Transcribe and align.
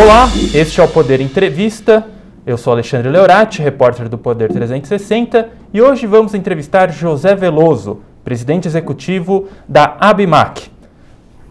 Olá, 0.00 0.28
este 0.54 0.80
é 0.80 0.84
o 0.84 0.86
Poder 0.86 1.20
Entrevista. 1.20 2.06
Eu 2.46 2.56
sou 2.56 2.72
Alexandre 2.72 3.08
Leorati, 3.08 3.60
repórter 3.60 4.08
do 4.08 4.16
Poder 4.16 4.48
360, 4.48 5.48
e 5.74 5.82
hoje 5.82 6.06
vamos 6.06 6.34
entrevistar 6.34 6.88
José 6.92 7.34
Veloso, 7.34 8.00
presidente 8.22 8.68
executivo 8.68 9.48
da 9.68 9.96
Abimac. 9.98 10.70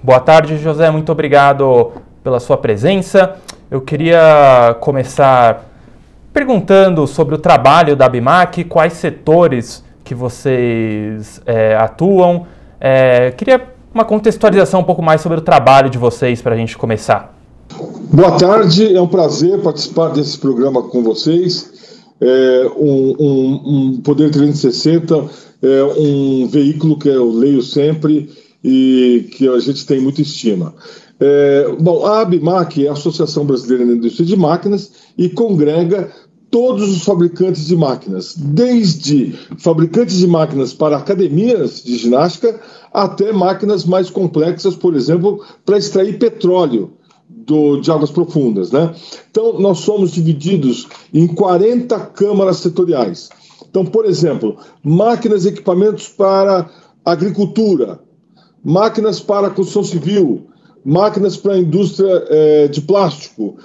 Boa 0.02 0.21
tarde, 0.21 0.57
José, 0.60 0.89
muito 0.89 1.12
obrigado 1.12 1.91
pela 2.23 2.39
sua 2.39 2.55
presença. 2.55 3.36
Eu 3.70 3.82
queria 3.82 4.77
começar 4.79 5.66
perguntando 6.32 7.05
sobre 7.05 7.36
o 7.36 7.38
trabalho 7.38 7.98
da 7.98 8.05
Abimac, 8.05 8.64
quais 8.64 8.93
setores 8.93 9.84
que 10.05 10.16
vocês 10.16 11.41
é, 11.45 11.75
atuam. 11.75 12.48
É, 12.80 13.32
queria 13.32 13.62
uma 13.94 14.05
contextualização 14.05 14.80
um 14.80 14.86
pouco 14.86 15.02
mais 15.02 15.20
sobre 15.20 15.38
o 15.38 15.41
trabalho 15.41 15.90
de 15.90 15.98
vocês 15.98 16.41
para 16.41 16.55
a 16.55 16.58
gente 16.58 16.77
começar. 16.77 17.37
Boa 18.13 18.38
tarde, 18.38 18.95
é 18.95 19.02
um 19.02 19.07
prazer 19.07 19.62
participar 19.62 20.09
desse 20.09 20.38
programa 20.38 20.81
com 20.84 21.03
vocês. 21.03 21.71
É 22.20 22.71
um, 22.75 23.16
um, 23.20 23.62
um 23.66 24.02
Poder 24.02 24.31
360 24.31 25.48
é 25.62 25.84
um 25.84 26.48
veículo 26.48 26.98
que 26.98 27.09
eu 27.09 27.31
leio 27.31 27.61
sempre 27.61 28.30
e 28.63 29.30
que 29.35 29.48
a 29.48 29.59
gente 29.59 29.85
tem 29.85 29.99
muita 29.99 30.22
estima. 30.22 30.73
É, 31.20 31.75
bom, 31.80 32.05
a 32.05 32.22
ABMAC 32.22 32.85
é 32.85 32.89
a 32.89 32.94
Associação 32.94 33.45
Brasileira 33.45 33.86
da 33.86 33.94
Indústria 33.94 34.25
de 34.25 34.36
Máquinas 34.36 34.91
e 35.17 35.30
congrega 35.30 36.11
todos 36.49 36.89
os 36.89 37.03
fabricantes 37.03 37.66
de 37.67 37.75
máquinas, 37.75 38.36
desde 38.36 39.34
fabricantes 39.58 40.17
de 40.17 40.27
máquinas 40.27 40.73
para 40.73 40.97
academias 40.97 41.84
de 41.84 41.97
ginástica 41.97 42.59
até 42.94 43.34
máquinas 43.34 43.84
mais 43.84 44.09
complexas, 44.09 44.75
por 44.75 44.95
exemplo, 44.95 45.44
para 45.66 45.77
extrair 45.77 46.17
petróleo 46.17 46.97
do, 47.48 47.80
de 47.80 47.90
águas 47.90 48.12
profundas. 48.12 48.72
Né? 48.72 48.94
Então, 49.31 49.59
nós 49.59 49.80
somos 49.80 50.12
divididos 50.12 50.88
em 51.14 51.26
40 51.26 51.98
câmaras 52.08 52.58
setoriais. 52.58 53.30
Então, 53.70 53.86
por 53.86 54.06
exemplo, 54.06 54.58
máquinas 54.84 55.45
e 55.45 55.50
equipamentos 55.50 56.09
para 56.09 56.70
agricultura, 57.06 58.00
máquinas 58.64 59.20
para 59.20 59.50
construção 59.50 59.84
civil, 59.84 60.48
máquinas 60.84 61.38
para 61.38 61.54
a 61.54 61.58
indústria 61.58 62.26
é, 62.28 62.67
de 62.67 62.81
plástico, 62.81 63.56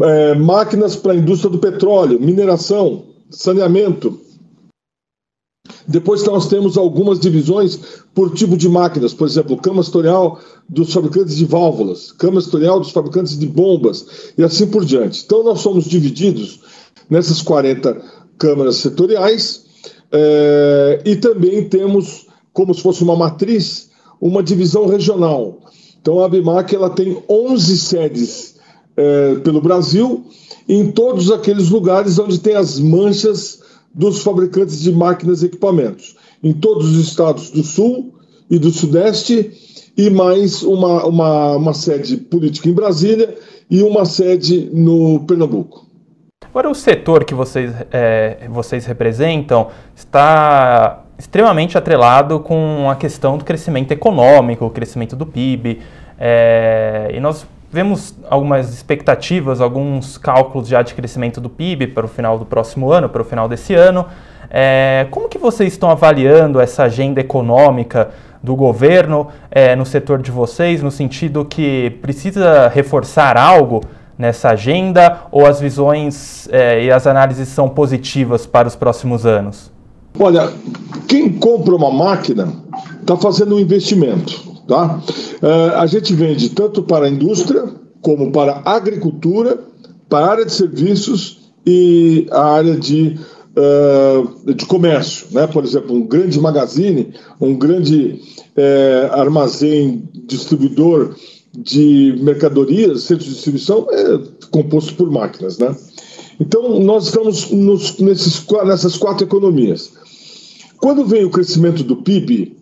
é, 0.00 0.34
máquinas 0.34 0.96
para 0.96 1.12
a 1.12 1.16
indústria 1.16 1.50
do 1.50 1.58
petróleo, 1.58 2.18
mineração, 2.20 3.04
saneamento. 3.30 4.18
Depois 5.88 6.24
nós 6.24 6.48
temos 6.48 6.76
algumas 6.76 7.20
divisões 7.20 7.78
por 8.14 8.34
tipo 8.34 8.56
de 8.56 8.68
máquinas, 8.68 9.14
por 9.14 9.26
exemplo, 9.26 9.56
cama 9.56 9.82
setorial 9.82 10.40
dos 10.68 10.92
fabricantes 10.92 11.36
de 11.36 11.44
válvulas, 11.44 12.10
cama 12.12 12.40
setorial 12.40 12.80
dos 12.80 12.90
fabricantes 12.90 13.38
de 13.38 13.46
bombas 13.46 14.32
e 14.36 14.42
assim 14.42 14.66
por 14.66 14.84
diante. 14.84 15.22
Então 15.24 15.44
nós 15.44 15.60
somos 15.60 15.84
divididos 15.84 16.60
nessas 17.08 17.40
40 17.40 18.02
câmaras 18.36 18.76
setoriais 18.76 19.64
é, 20.10 21.02
e 21.04 21.16
também 21.16 21.68
temos, 21.68 22.26
como 22.52 22.74
se 22.74 22.82
fosse 22.82 23.04
uma 23.04 23.16
matriz, 23.16 23.90
uma 24.20 24.42
divisão 24.42 24.86
regional. 24.86 25.58
Então 26.00 26.20
a 26.20 26.26
Abimac 26.26 26.74
ela 26.74 26.90
tem 26.90 27.22
11 27.28 27.78
sedes 27.78 28.56
é, 28.96 29.36
pelo 29.36 29.60
Brasil, 29.60 30.24
em 30.68 30.90
todos 30.90 31.30
aqueles 31.30 31.68
lugares 31.70 32.18
onde 32.18 32.40
tem 32.40 32.56
as 32.56 32.80
manchas 32.80 33.60
dos 33.96 34.22
fabricantes 34.22 34.78
de 34.82 34.92
máquinas 34.92 35.42
e 35.42 35.46
equipamentos, 35.46 36.16
em 36.44 36.52
todos 36.52 36.90
os 36.90 37.08
estados 37.08 37.50
do 37.50 37.64
Sul 37.64 38.14
e 38.50 38.58
do 38.58 38.70
Sudeste, 38.70 39.50
e 39.96 40.10
mais 40.10 40.62
uma, 40.62 41.06
uma, 41.06 41.56
uma 41.56 41.72
sede 41.72 42.18
política 42.18 42.68
em 42.68 42.74
Brasília 42.74 43.34
e 43.70 43.82
uma 43.82 44.04
sede 44.04 44.68
no 44.70 45.20
Pernambuco. 45.20 45.86
Agora, 46.44 46.70
o 46.70 46.74
setor 46.74 47.24
que 47.24 47.34
vocês, 47.34 47.72
é, 47.90 48.46
vocês 48.50 48.84
representam 48.84 49.68
está 49.94 51.06
extremamente 51.18 51.78
atrelado 51.78 52.40
com 52.40 52.90
a 52.90 52.96
questão 52.96 53.38
do 53.38 53.44
crescimento 53.44 53.92
econômico, 53.92 54.66
o 54.66 54.70
crescimento 54.70 55.16
do 55.16 55.24
PIB. 55.24 55.80
É, 56.18 57.10
e 57.14 57.20
nós 57.20 57.46
vemos 57.76 58.14
algumas 58.30 58.72
expectativas, 58.72 59.60
alguns 59.60 60.16
cálculos 60.16 60.66
já 60.66 60.80
de 60.80 60.94
crescimento 60.94 61.42
do 61.42 61.50
PIB 61.50 61.88
para 61.88 62.06
o 62.06 62.08
final 62.08 62.38
do 62.38 62.46
próximo 62.46 62.90
ano, 62.90 63.06
para 63.06 63.20
o 63.20 63.24
final 63.24 63.46
desse 63.46 63.74
ano. 63.74 64.06
É, 64.48 65.06
como 65.10 65.28
que 65.28 65.36
vocês 65.36 65.74
estão 65.74 65.90
avaliando 65.90 66.58
essa 66.58 66.84
agenda 66.84 67.20
econômica 67.20 68.08
do 68.42 68.56
governo 68.56 69.28
é, 69.50 69.76
no 69.76 69.84
setor 69.84 70.22
de 70.22 70.30
vocês, 70.30 70.82
no 70.82 70.90
sentido 70.90 71.44
que 71.44 71.90
precisa 72.00 72.68
reforçar 72.68 73.36
algo 73.36 73.82
nessa 74.16 74.48
agenda 74.50 75.24
ou 75.30 75.44
as 75.44 75.60
visões 75.60 76.48
é, 76.50 76.82
e 76.82 76.90
as 76.90 77.06
análises 77.06 77.48
são 77.48 77.68
positivas 77.68 78.46
para 78.46 78.66
os 78.66 78.74
próximos 78.74 79.26
anos? 79.26 79.70
Olha, 80.18 80.50
quem 81.06 81.30
compra 81.30 81.74
uma 81.74 81.90
máquina 81.90 82.50
está 83.02 83.18
fazendo 83.18 83.56
um 83.56 83.60
investimento. 83.60 84.55
Tá? 84.66 85.00
Uh, 85.42 85.76
a 85.76 85.86
gente 85.86 86.12
vende 86.12 86.50
tanto 86.50 86.82
para 86.82 87.06
a 87.06 87.08
indústria, 87.08 87.64
como 88.00 88.32
para 88.32 88.62
a 88.64 88.76
agricultura, 88.76 89.58
para 90.08 90.26
a 90.26 90.30
área 90.30 90.44
de 90.44 90.52
serviços 90.52 91.52
e 91.64 92.26
a 92.30 92.54
área 92.54 92.76
de, 92.76 93.18
uh, 93.56 94.54
de 94.54 94.66
comércio. 94.66 95.26
Né? 95.30 95.46
Por 95.46 95.64
exemplo, 95.64 95.94
um 95.94 96.06
grande 96.06 96.40
magazine, 96.40 97.14
um 97.40 97.54
grande 97.54 98.20
uh, 98.56 99.12
armazém 99.12 100.08
distribuidor 100.26 101.14
de 101.56 102.18
mercadorias, 102.20 103.02
centro 103.02 103.24
de 103.24 103.32
distribuição, 103.32 103.86
é 103.90 104.20
composto 104.50 104.94
por 104.94 105.10
máquinas. 105.10 105.58
Né? 105.58 105.74
Então, 106.40 106.80
nós 106.80 107.06
estamos 107.06 107.50
nos, 107.50 107.98
nesses, 107.98 108.44
nessas 108.64 108.96
quatro 108.96 109.24
economias. 109.24 109.92
Quando 110.78 111.06
vem 111.06 111.24
o 111.24 111.30
crescimento 111.30 111.82
do 111.82 111.96
PIB, 111.96 112.56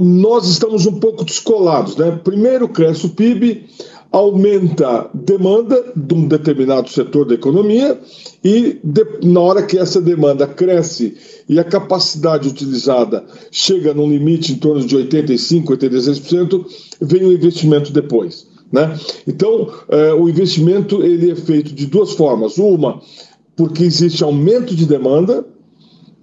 nós 0.00 0.48
estamos 0.48 0.86
um 0.86 0.98
pouco 0.98 1.24
descolados. 1.24 1.96
Né? 1.96 2.18
Primeiro 2.22 2.68
cresce 2.68 3.06
o 3.06 3.10
PIB, 3.10 3.66
aumenta 4.10 5.08
demanda 5.14 5.92
de 5.96 6.14
um 6.14 6.28
determinado 6.28 6.90
setor 6.90 7.26
da 7.26 7.34
economia 7.34 7.98
e 8.44 8.78
de, 8.84 9.04
na 9.24 9.40
hora 9.40 9.62
que 9.62 9.78
essa 9.78 10.00
demanda 10.00 10.46
cresce 10.46 11.16
e 11.48 11.58
a 11.58 11.64
capacidade 11.64 12.48
utilizada 12.48 13.24
chega 13.50 13.94
num 13.94 14.08
limite 14.08 14.52
em 14.52 14.56
torno 14.56 14.84
de 14.84 14.96
85%, 14.96 15.64
86%, 15.64 16.66
vem 17.00 17.24
o 17.24 17.32
investimento 17.32 17.90
depois. 17.90 18.46
Né? 18.70 18.98
Então, 19.26 19.70
é, 19.88 20.12
o 20.12 20.28
investimento 20.28 21.02
ele 21.02 21.30
é 21.30 21.36
feito 21.36 21.74
de 21.74 21.86
duas 21.86 22.12
formas. 22.12 22.58
Uma, 22.58 23.00
porque 23.56 23.84
existe 23.84 24.24
aumento 24.24 24.74
de 24.74 24.86
demanda 24.86 25.44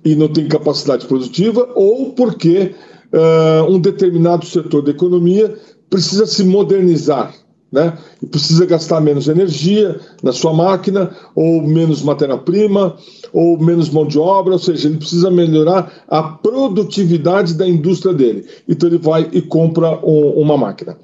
e 0.04 0.16
não 0.16 0.28
tem 0.28 0.48
capacidade 0.48 1.06
produtiva, 1.06 1.70
ou 1.76 2.14
porque 2.14 2.74
uh, 3.14 3.72
um 3.72 3.80
determinado 3.80 4.46
setor 4.46 4.82
da 4.82 4.92
economia 4.92 5.56
precisa 5.90 6.26
se 6.26 6.44
modernizar, 6.44 7.34
né? 7.72 7.98
E 8.22 8.26
precisa 8.26 8.66
gastar 8.66 9.00
menos 9.00 9.28
energia 9.28 10.00
na 10.22 10.32
sua 10.32 10.54
máquina, 10.54 11.16
ou 11.36 11.62
menos 11.62 12.02
matéria-prima, 12.02 12.96
ou 13.32 13.60
menos 13.60 13.90
mão 13.90 14.06
de 14.06 14.18
obra, 14.18 14.54
ou 14.54 14.60
seja, 14.60 14.88
ele 14.88 14.98
precisa 14.98 15.30
melhorar 15.30 16.04
a 16.08 16.22
produtividade 16.24 17.54
da 17.54 17.68
indústria 17.68 18.14
dele. 18.14 18.46
Então 18.68 18.90
ele 18.90 18.98
vai 18.98 19.28
e 19.32 19.42
compra 19.42 20.00
um, 20.04 20.42
uma 20.42 20.58
máquina. 20.58 20.98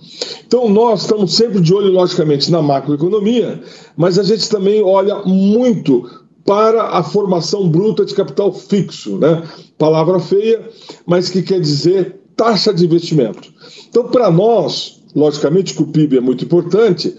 Então 0.45 0.69
nós 0.69 1.01
estamos 1.01 1.35
sempre 1.35 1.59
de 1.61 1.73
olho, 1.73 1.91
logicamente, 1.91 2.51
na 2.51 2.61
macroeconomia, 2.61 3.61
mas 3.95 4.17
a 4.17 4.23
gente 4.23 4.49
também 4.49 4.83
olha 4.83 5.23
muito 5.23 6.24
para 6.45 6.89
a 6.89 7.03
formação 7.03 7.67
bruta 7.67 8.05
de 8.05 8.13
capital 8.13 8.53
fixo, 8.53 9.17
né? 9.17 9.43
Palavra 9.77 10.19
feia, 10.19 10.69
mas 11.05 11.27
que 11.27 11.41
quer 11.41 11.59
dizer 11.59 12.21
taxa 12.35 12.71
de 12.71 12.85
investimento. 12.85 13.51
Então, 13.89 14.07
para 14.09 14.29
nós, 14.29 15.01
logicamente 15.15 15.73
que 15.73 15.81
o 15.81 15.87
PIB 15.87 16.17
é 16.17 16.21
muito 16.21 16.45
importante, 16.45 17.15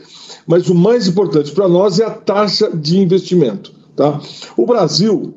mas 0.47 0.69
o 0.69 0.75
mais 0.75 1.09
importante 1.09 1.51
para 1.51 1.69
nós 1.69 1.99
é 1.99 2.05
a 2.05 2.11
taxa 2.11 2.71
de 2.71 2.99
investimento. 2.99 3.73
Tá? 3.97 4.21
O 4.57 4.65
Brasil, 4.65 5.35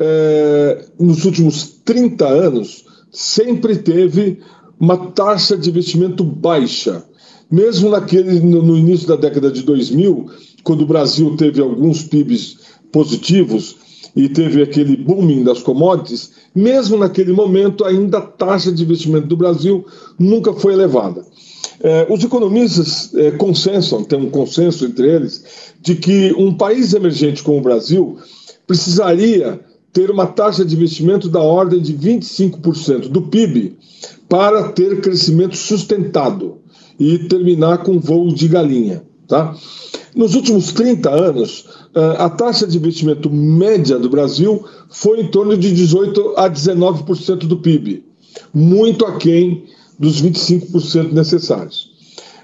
é, 0.00 0.86
nos 0.98 1.24
últimos 1.24 1.80
30 1.84 2.26
anos, 2.26 2.84
sempre 3.12 3.76
teve 3.76 4.40
uma 4.80 4.96
taxa 5.12 5.56
de 5.56 5.70
investimento 5.70 6.24
baixa. 6.24 7.04
Mesmo 7.48 7.90
naquele, 7.90 8.40
no, 8.40 8.62
no 8.62 8.76
início 8.76 9.06
da 9.06 9.14
década 9.14 9.52
de 9.52 9.62
2000, 9.62 10.26
quando 10.64 10.82
o 10.82 10.86
Brasil 10.86 11.36
teve 11.36 11.60
alguns 11.60 12.02
PIBs 12.02 12.61
positivos 12.92 13.76
e 14.14 14.28
teve 14.28 14.62
aquele 14.62 14.96
booming 14.96 15.42
das 15.42 15.62
commodities, 15.62 16.32
mesmo 16.54 16.98
naquele 16.98 17.32
momento, 17.32 17.84
ainda 17.84 18.18
a 18.18 18.20
taxa 18.20 18.70
de 18.70 18.82
investimento 18.82 19.26
do 19.26 19.36
Brasil 19.36 19.86
nunca 20.18 20.52
foi 20.52 20.74
elevada. 20.74 21.24
É, 21.80 22.06
os 22.08 22.22
economistas 22.22 23.12
é, 23.14 23.30
consensam, 23.32 24.04
tem 24.04 24.18
um 24.18 24.30
consenso 24.30 24.84
entre 24.84 25.08
eles, 25.08 25.44
de 25.80 25.96
que 25.96 26.32
um 26.36 26.54
país 26.54 26.92
emergente 26.92 27.42
como 27.42 27.58
o 27.58 27.62
Brasil 27.62 28.18
precisaria 28.66 29.60
ter 29.92 30.10
uma 30.10 30.26
taxa 30.26 30.64
de 30.64 30.74
investimento 30.76 31.28
da 31.28 31.40
ordem 31.40 31.80
de 31.80 31.92
25% 31.94 33.08
do 33.08 33.22
PIB 33.22 33.76
para 34.28 34.68
ter 34.72 35.00
crescimento 35.00 35.56
sustentado 35.56 36.58
e 36.98 37.18
terminar 37.18 37.78
com 37.78 37.98
voo 37.98 38.32
de 38.32 38.48
galinha. 38.48 39.02
Tá? 39.26 39.54
Nos 40.14 40.34
últimos 40.34 40.72
30 40.72 41.10
anos, 41.10 41.66
eh, 41.66 41.81
a 41.94 42.30
taxa 42.30 42.66
de 42.66 42.78
investimento 42.78 43.30
média 43.30 43.98
do 43.98 44.08
Brasil 44.08 44.64
foi 44.90 45.20
em 45.20 45.28
torno 45.28 45.56
de 45.56 45.72
18 45.72 46.34
a 46.36 46.48
19% 46.48 47.46
do 47.46 47.58
PIB, 47.58 48.04
muito 48.54 49.04
aquém 49.04 49.64
dos 49.98 50.22
25% 50.22 51.12
necessários. 51.12 51.90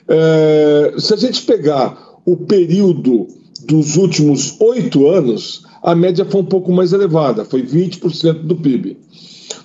É, 0.07 0.95
se 0.99 1.15
a 1.15 1.17
gente 1.17 1.43
pegar 1.43 2.21
o 2.25 2.37
período 2.37 3.27
dos 3.67 3.97
últimos 3.97 4.61
oito 4.61 5.09
anos, 5.09 5.63
a 5.83 5.95
média 5.95 6.25
foi 6.25 6.41
um 6.41 6.45
pouco 6.45 6.73
mais 6.73 6.93
elevada, 6.93 7.45
foi 7.45 7.63
20% 7.63 8.43
do 8.43 8.57
PIB. 8.57 8.97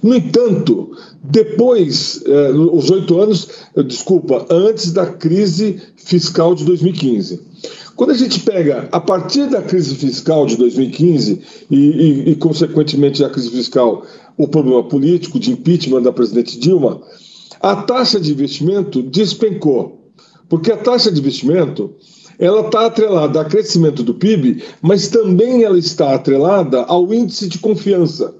No 0.02 0.16
entanto, 0.16 0.92
depois, 1.24 2.22
eh, 2.26 2.52
os 2.52 2.90
oito 2.90 3.20
anos, 3.22 3.48
desculpa, 3.88 4.46
antes 4.50 4.92
da 4.92 5.06
crise 5.06 5.82
fiscal 6.06 6.56
de 6.56 6.66
2015. 6.66 7.42
Quando 7.96 8.12
a 8.12 8.16
gente 8.16 8.40
pega 8.40 8.90
a 8.92 9.00
partir 9.00 9.50
da 9.50 9.62
crise 9.62 9.96
fiscal 9.96 10.46
de 10.46 10.58
2015 10.58 11.42
e, 11.70 11.76
e, 11.76 12.30
e 12.32 12.36
consequentemente, 12.36 13.24
a 13.24 13.30
crise 13.30 13.52
fiscal, 13.52 14.06
o 14.38 14.48
problema 14.48 14.84
político 14.84 15.40
de 15.40 15.52
impeachment 15.52 16.02
da 16.02 16.12
presidente 16.12 16.60
Dilma, 16.60 17.02
a 17.62 17.76
taxa 17.76 18.20
de 18.20 18.32
investimento 18.32 19.02
despencou. 19.02 20.12
Porque 20.50 20.72
a 20.72 20.78
taxa 20.78 21.12
de 21.12 21.20
investimento 21.20 21.96
ela 22.40 22.62
está 22.62 22.88
atrelada 22.88 23.40
ao 23.40 23.46
crescimento 23.46 24.04
do 24.04 24.16
PIB, 24.16 24.64
mas 24.82 25.08
também 25.08 25.64
ela 25.64 25.78
está 25.78 26.14
atrelada 26.14 26.82
ao 26.84 27.14
índice 27.14 27.48
de 27.48 27.60
confiança. 27.60 28.36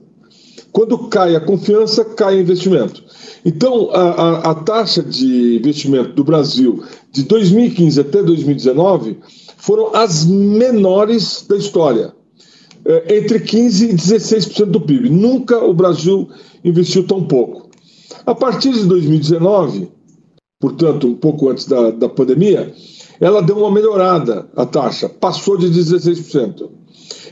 Quando 0.74 0.98
cai 1.08 1.36
a 1.36 1.40
confiança, 1.40 2.04
cai 2.04 2.38
o 2.38 2.42
investimento. 2.42 3.04
Então, 3.46 3.92
a, 3.92 4.02
a, 4.02 4.52
a 4.52 4.56
taxa 4.56 5.04
de 5.04 5.58
investimento 5.58 6.14
do 6.14 6.24
Brasil 6.24 6.84
de 7.12 7.24
2015 7.24 8.02
até 8.02 8.24
2019 8.24 9.20
foram 9.56 9.96
as 9.96 10.26
menores 10.26 11.46
da 11.48 11.56
história, 11.56 12.12
é, 12.86 13.18
entre 13.18 13.40
15% 13.40 13.92
e 13.92 13.94
16% 13.94 14.66
do 14.66 14.82
PIB. 14.82 15.12
Nunca 15.12 15.64
o 15.64 15.76
Brasil 15.76 16.28
investiu 16.66 17.06
tão 17.06 17.24
pouco. 17.24 17.70
A 18.26 18.34
partir 18.34 18.74
de 18.74 18.86
2019, 18.86 19.90
portanto, 20.60 21.08
um 21.08 21.16
pouco 21.16 21.50
antes 21.50 21.66
da, 21.68 21.92
da 21.92 22.10
pandemia, 22.10 22.74
ela 23.20 23.44
deu 23.44 23.58
uma 23.58 23.72
melhorada, 23.72 24.50
a 24.56 24.66
taxa, 24.66 25.08
passou 25.08 25.56
de 25.56 25.68
16%. 25.68 26.68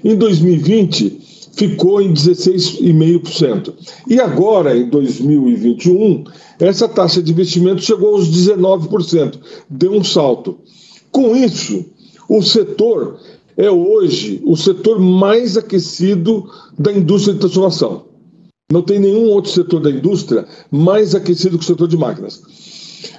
Em 0.03 0.15
2020, 0.15 1.30
ficou 1.51 2.01
em 2.01 2.13
16,5%. 2.13 3.73
E 4.07 4.19
agora, 4.19 4.77
em 4.77 4.89
2021, 4.89 6.23
essa 6.59 6.87
taxa 6.87 7.21
de 7.21 7.31
investimento 7.31 7.81
chegou 7.81 8.15
aos 8.15 8.29
19%, 8.29 9.39
deu 9.69 9.93
um 9.93 10.03
salto. 10.03 10.59
Com 11.11 11.35
isso, 11.35 11.85
o 12.29 12.41
setor 12.41 13.19
é 13.57 13.69
hoje 13.69 14.41
o 14.45 14.55
setor 14.55 14.99
mais 14.99 15.57
aquecido 15.57 16.49
da 16.77 16.91
indústria 16.91 17.33
de 17.33 17.41
transformação. 17.41 18.05
Não 18.71 18.81
tem 18.81 18.99
nenhum 18.99 19.25
outro 19.25 19.51
setor 19.51 19.81
da 19.81 19.91
indústria 19.91 20.45
mais 20.71 21.13
aquecido 21.13 21.57
que 21.57 21.63
o 21.65 21.67
setor 21.67 21.87
de 21.87 21.97
máquinas. 21.97 22.41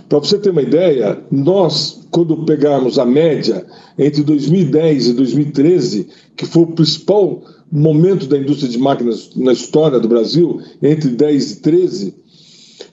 Para 0.08 0.18
você 0.18 0.38
ter 0.38 0.50
uma 0.50 0.62
ideia, 0.62 1.22
nós, 1.30 2.06
quando 2.10 2.44
pegarmos 2.44 2.98
a 2.98 3.04
média 3.04 3.66
entre 3.98 4.22
2010 4.22 5.08
e 5.08 5.12
2013, 5.12 6.08
que 6.36 6.46
foi 6.46 6.62
o 6.62 6.72
principal 6.72 7.42
momento 7.72 8.26
da 8.26 8.36
indústria 8.36 8.70
de 8.70 8.78
máquinas 8.78 9.30
na 9.34 9.52
história 9.52 9.98
do 9.98 10.06
Brasil, 10.06 10.60
entre 10.82 11.08
10 11.08 11.52
e 11.52 11.56
13, 11.56 12.14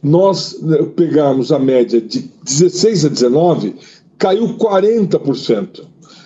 nós 0.01 0.57
né, 0.61 0.77
pegarmos 0.95 1.51
a 1.51 1.59
média 1.59 1.99
de 1.99 2.31
16 2.45 3.05
a 3.05 3.09
19, 3.09 3.75
caiu 4.17 4.55
40%. 4.57 5.81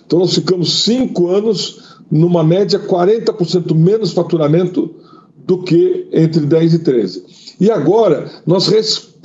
Então 0.05 0.19
nós 0.19 0.35
ficamos 0.35 0.83
cinco 0.83 1.29
anos 1.29 1.97
numa 2.11 2.44
média 2.44 2.79
40% 2.79 3.73
menos 3.73 4.11
faturamento 4.11 4.94
do 5.35 5.63
que 5.63 6.07
entre 6.11 6.45
10 6.45 6.75
e 6.75 6.79
13. 6.79 7.23
E 7.59 7.71
agora 7.71 8.29
nós 8.45 8.67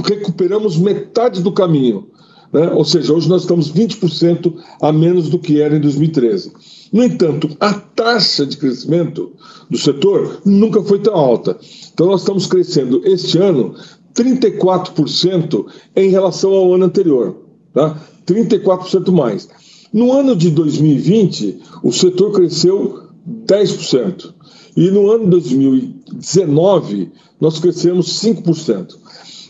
recuperamos 0.02 0.78
metade 0.78 1.42
do 1.42 1.52
caminho. 1.52 2.06
Né? 2.50 2.70
Ou 2.72 2.84
seja, 2.84 3.12
hoje 3.12 3.28
nós 3.28 3.42
estamos 3.42 3.70
20% 3.70 4.54
a 4.80 4.90
menos 4.90 5.28
do 5.28 5.38
que 5.38 5.60
era 5.60 5.76
em 5.76 5.80
2013. 5.80 6.52
No 6.92 7.04
entanto, 7.04 7.48
a 7.60 7.74
taxa 7.74 8.46
de 8.46 8.56
crescimento 8.56 9.32
do 9.70 9.76
setor 9.76 10.40
nunca 10.44 10.82
foi 10.82 10.98
tão 11.00 11.14
alta. 11.14 11.58
Então, 11.92 12.06
nós 12.06 12.20
estamos 12.20 12.46
crescendo 12.46 13.02
este 13.04 13.38
ano 13.38 13.74
34% 14.14 15.66
em 15.94 16.10
relação 16.10 16.52
ao 16.52 16.74
ano 16.74 16.86
anterior. 16.86 17.36
Tá? 17.72 18.00
34% 18.26 19.10
mais. 19.12 19.48
No 19.92 20.12
ano 20.12 20.34
de 20.36 20.50
2020, 20.50 21.60
o 21.82 21.92
setor 21.92 22.32
cresceu 22.32 23.08
10%. 23.46 24.34
E 24.76 24.90
no 24.90 25.10
ano 25.10 25.24
de 25.24 25.30
2019, 25.30 27.10
nós 27.40 27.58
crescemos 27.58 28.20
5%. 28.22 28.96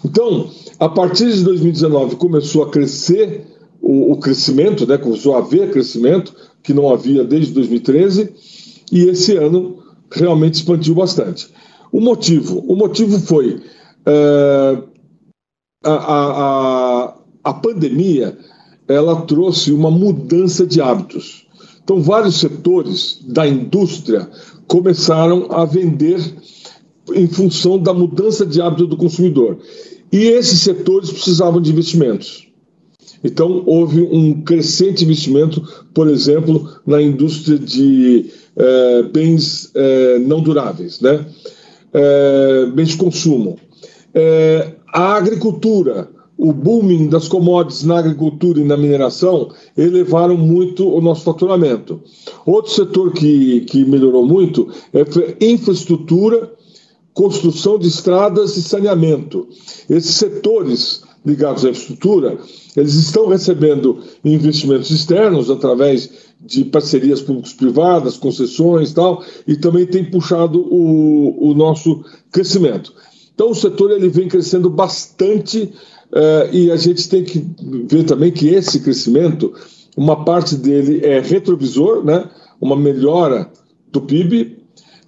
Então, 0.05 0.49
a 0.79 0.89
partir 0.89 1.33
de 1.33 1.43
2019 1.43 2.17
começou 2.17 2.63
a 2.63 2.71
crescer 2.71 3.47
o, 3.81 4.13
o, 4.13 4.17
crescimento, 4.19 4.87
né? 4.87 4.97
começou 4.97 5.35
a 5.35 5.39
haver 5.39 5.71
crescimento, 5.71 6.35
que 6.63 6.75
não 6.75 6.93
havia 6.93 7.25
desde 7.25 7.53
2013, 7.53 8.33
e 8.93 9.03
esse 9.05 9.37
ano 9.37 9.83
realmente 10.11 10.55
expandiu 10.55 10.95
bastante. 10.95 11.49
O 11.93 12.01
motivo? 12.01 12.59
O 12.61 12.75
motivo 12.75 13.19
foi 13.19 13.61
é, 14.07 14.83
a, 15.85 15.93
a, 15.93 17.15
a 17.45 17.55
pandemia 17.55 18.37
ela 18.89 19.21
trouxe 19.23 19.71
uma 19.71 19.91
mudança 19.91 20.67
de 20.67 20.81
hábitos. 20.81 21.47
Então, 21.85 22.01
vários 22.01 22.41
setores 22.41 23.21
da 23.23 23.47
indústria 23.47 24.29
começaram 24.67 25.49
a 25.51 25.65
vender 25.65 26.21
em 27.15 27.27
função 27.27 27.79
da 27.79 27.93
mudança 27.93 28.45
de 28.45 28.61
hábito 28.61 28.87
do 28.87 28.97
consumidor. 28.97 29.59
E 30.11 30.19
esses 30.19 30.61
setores 30.61 31.11
precisavam 31.11 31.61
de 31.61 31.71
investimentos. 31.71 32.48
Então, 33.23 33.63
houve 33.67 34.03
um 34.03 34.43
crescente 34.43 35.05
investimento, 35.05 35.63
por 35.93 36.09
exemplo, 36.09 36.69
na 36.87 37.03
indústria 37.03 37.59
de 37.59 38.31
eh, 38.57 39.03
bens 39.13 39.71
eh, 39.75 40.19
não 40.21 40.41
duráveis, 40.41 41.01
né? 41.01 41.25
Eh, 41.93 42.67
bens 42.75 42.91
de 42.91 42.97
consumo. 42.97 43.59
a 44.93 45.15
agricultura, 45.15 46.09
o 46.37 46.53
booming 46.53 47.09
das 47.09 47.29
commodities 47.29 47.85
na 47.85 47.99
agricultura 47.99 48.59
e 48.59 48.65
na 48.65 48.77
mineração 48.77 49.51
elevaram 49.77 50.37
muito 50.37 50.89
o 50.89 51.01
nosso 51.01 51.23
faturamento. 51.23 52.01
Outro 52.47 52.73
setor 52.73 53.13
que, 53.13 53.61
que 53.63 53.85
melhorou 53.85 54.27
muito 54.27 54.69
é 54.93 55.05
infraestrutura 55.45 56.51
construção 57.19 57.81
de 57.81 57.89
estradas 57.89 58.57
e 58.57 58.63
saneamento. 58.63 59.49
Esses 59.91 60.15
setores 60.15 61.03
ligados 61.25 61.65
à 61.65 61.71
infraestrutura, 61.71 62.39
eles 62.77 62.95
estão 62.95 63.29
recebendo 63.29 63.99
investimentos 64.25 64.91
externos 64.91 65.51
através 65.51 66.11
de 66.41 66.65
parcerias 66.65 67.21
públicos-privadas, 67.21 68.17
concessões 68.17 68.91
e 68.91 68.95
tal, 68.95 69.25
e 69.47 69.57
também 69.57 69.87
tem 69.87 70.05
puxado 70.05 70.61
o, 70.61 71.51
o 71.51 71.55
nosso 71.55 72.05
crescimento. 72.31 72.93
Então 73.35 73.51
o 73.51 73.55
setor 73.55 73.91
ele 73.91 74.09
vem 74.09 74.29
crescendo 74.29 74.71
bastante 74.71 75.73
uh, 76.13 76.53
e 76.53 76.71
a 76.71 76.77
gente 76.77 77.09
tem 77.09 77.25
que 77.25 77.45
ver 77.87 78.05
também 78.05 78.31
que 78.31 78.49
esse 78.49 78.81
crescimento, 78.81 79.53
uma 79.97 80.25
parte 80.25 80.57
dele 80.57 81.05
é 81.05 81.21
retrovisor, 81.21 82.05
né? 82.05 82.29
uma 82.61 82.77
melhora 82.77 83.51
do 83.91 84.01
PIB, 84.01 84.59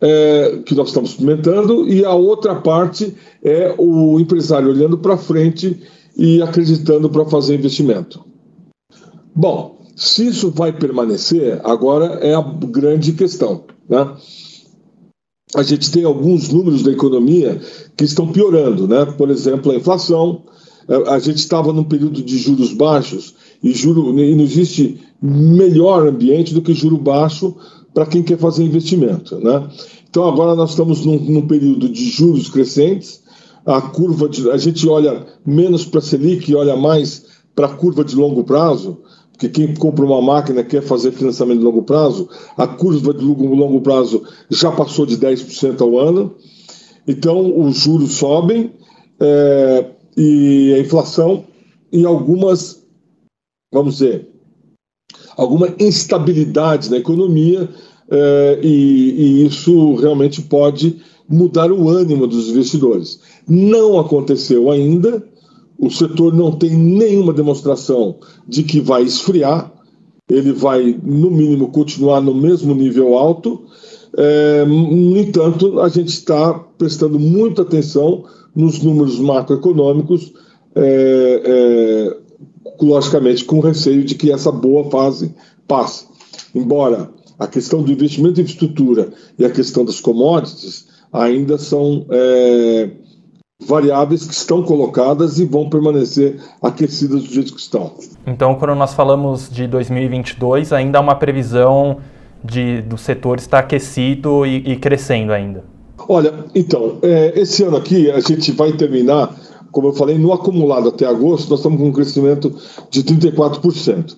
é, 0.00 0.60
que 0.64 0.74
nós 0.74 0.88
estamos 0.88 1.10
experimentando, 1.10 1.86
e 1.86 2.04
a 2.04 2.14
outra 2.14 2.54
parte 2.54 3.14
é 3.42 3.74
o 3.76 4.18
empresário 4.18 4.70
olhando 4.70 4.96
para 4.96 5.16
frente 5.16 5.80
e 6.20 6.42
acreditando 6.42 7.08
para 7.08 7.24
fazer 7.24 7.54
investimento. 7.54 8.22
Bom, 9.34 9.80
se 9.96 10.26
isso 10.26 10.50
vai 10.50 10.70
permanecer, 10.70 11.58
agora 11.64 12.18
é 12.20 12.34
a 12.34 12.42
grande 12.42 13.14
questão. 13.14 13.64
Né? 13.88 14.06
A 15.54 15.62
gente 15.62 15.90
tem 15.90 16.04
alguns 16.04 16.50
números 16.50 16.82
da 16.82 16.92
economia 16.92 17.58
que 17.96 18.04
estão 18.04 18.28
piorando, 18.28 18.86
né? 18.86 19.06
por 19.06 19.30
exemplo, 19.30 19.72
a 19.72 19.76
inflação. 19.76 20.44
É, 20.86 21.08
a 21.08 21.18
gente 21.18 21.38
estava 21.38 21.72
num 21.72 21.84
período 21.84 22.22
de 22.22 22.36
juros 22.36 22.74
baixos 22.74 23.34
e, 23.62 23.72
juro, 23.72 24.10
e 24.18 24.34
não 24.34 24.44
existe 24.44 25.00
melhor 25.22 26.06
ambiente 26.06 26.52
do 26.52 26.60
que 26.60 26.74
juro 26.74 26.98
baixo 26.98 27.56
para 27.94 28.04
quem 28.04 28.22
quer 28.22 28.36
fazer 28.36 28.62
investimento. 28.62 29.38
Né? 29.38 29.70
Então 30.10 30.28
agora 30.28 30.54
nós 30.54 30.70
estamos 30.70 31.02
num, 31.02 31.18
num 31.18 31.46
período 31.46 31.88
de 31.88 32.10
juros 32.10 32.50
crescentes, 32.50 33.22
a 33.64 33.80
curva 33.80 34.28
de, 34.28 34.50
a 34.50 34.56
gente 34.56 34.88
olha 34.88 35.26
menos 35.44 35.84
para 35.84 35.98
a 35.98 36.02
Selic 36.02 36.50
e 36.50 36.54
olha 36.54 36.76
mais 36.76 37.26
para 37.54 37.66
a 37.66 37.74
curva 37.74 38.04
de 38.04 38.16
longo 38.16 38.44
prazo, 38.44 38.98
porque 39.32 39.48
quem 39.48 39.74
compra 39.74 40.04
uma 40.04 40.20
máquina 40.20 40.62
quer 40.62 40.82
fazer 40.82 41.12
financiamento 41.12 41.58
de 41.58 41.64
longo 41.64 41.82
prazo, 41.82 42.28
a 42.56 42.66
curva 42.66 43.12
de 43.14 43.24
longo 43.24 43.80
prazo 43.80 44.22
já 44.50 44.70
passou 44.70 45.06
de 45.06 45.16
10% 45.16 45.80
ao 45.80 45.98
ano, 45.98 46.34
então 47.06 47.58
os 47.60 47.78
juros 47.78 48.12
sobem 48.12 48.72
é, 49.18 49.86
e 50.16 50.74
a 50.74 50.78
inflação 50.78 51.44
e 51.92 52.04
algumas, 52.04 52.82
vamos 53.72 53.94
dizer, 53.94 54.28
alguma 55.36 55.74
instabilidade 55.78 56.90
na 56.90 56.98
economia 56.98 57.68
é, 58.10 58.60
e, 58.62 58.68
e 58.68 59.46
isso 59.46 59.94
realmente 59.96 60.42
pode 60.42 61.00
mudar 61.30 61.70
o 61.70 61.88
ânimo 61.88 62.26
dos 62.26 62.48
investidores. 62.48 63.20
Não 63.48 63.98
aconteceu 63.98 64.70
ainda, 64.70 65.22
o 65.78 65.88
setor 65.88 66.34
não 66.34 66.50
tem 66.52 66.70
nenhuma 66.70 67.32
demonstração 67.32 68.16
de 68.46 68.64
que 68.64 68.80
vai 68.80 69.04
esfriar, 69.04 69.72
ele 70.28 70.52
vai, 70.52 70.98
no 71.02 71.30
mínimo, 71.30 71.68
continuar 71.68 72.20
no 72.20 72.34
mesmo 72.34 72.74
nível 72.74 73.16
alto. 73.16 73.62
É, 74.16 74.64
no 74.64 75.16
entanto, 75.16 75.80
a 75.80 75.88
gente 75.88 76.08
está 76.08 76.52
prestando 76.54 77.18
muita 77.18 77.62
atenção 77.62 78.24
nos 78.54 78.82
números 78.82 79.18
macroeconômicos, 79.18 80.32
é, 80.74 81.42
é, 81.44 82.16
logicamente 82.80 83.44
com 83.44 83.60
receio 83.60 84.04
de 84.04 84.14
que 84.14 84.32
essa 84.32 84.52
boa 84.52 84.90
fase 84.90 85.34
passe. 85.66 86.06
Embora 86.54 87.10
a 87.38 87.46
questão 87.46 87.82
do 87.82 87.90
investimento 87.90 88.40
em 88.40 88.44
infraestrutura 88.44 89.12
e 89.38 89.44
a 89.44 89.50
questão 89.50 89.84
das 89.84 90.00
commodities 90.00 90.89
ainda 91.12 91.58
são 91.58 92.06
é, 92.10 92.90
variáveis 93.60 94.26
que 94.26 94.32
estão 94.32 94.62
colocadas 94.62 95.38
e 95.38 95.44
vão 95.44 95.68
permanecer 95.68 96.40
aquecidas 96.62 97.22
do 97.22 97.32
jeito 97.32 97.54
que 97.54 97.60
estão. 97.60 97.92
Então, 98.26 98.54
quando 98.54 98.74
nós 98.74 98.94
falamos 98.94 99.50
de 99.50 99.66
2022, 99.66 100.72
ainda 100.72 100.98
há 100.98 101.00
uma 101.00 101.14
previsão 101.14 101.98
de, 102.42 102.80
do 102.82 102.96
setor 102.96 103.38
estar 103.38 103.58
aquecido 103.58 104.46
e, 104.46 104.72
e 104.72 104.76
crescendo 104.76 105.32
ainda? 105.32 105.64
Olha, 106.08 106.32
então, 106.54 106.98
é, 107.02 107.38
esse 107.38 107.62
ano 107.62 107.76
aqui 107.76 108.10
a 108.10 108.20
gente 108.20 108.52
vai 108.52 108.72
terminar, 108.72 109.34
como 109.70 109.88
eu 109.88 109.92
falei, 109.92 110.16
no 110.16 110.32
acumulado 110.32 110.88
até 110.88 111.06
agosto, 111.06 111.50
nós 111.50 111.60
estamos 111.60 111.78
com 111.78 111.88
um 111.88 111.92
crescimento 111.92 112.54
de 112.90 113.02
34%. 113.04 114.16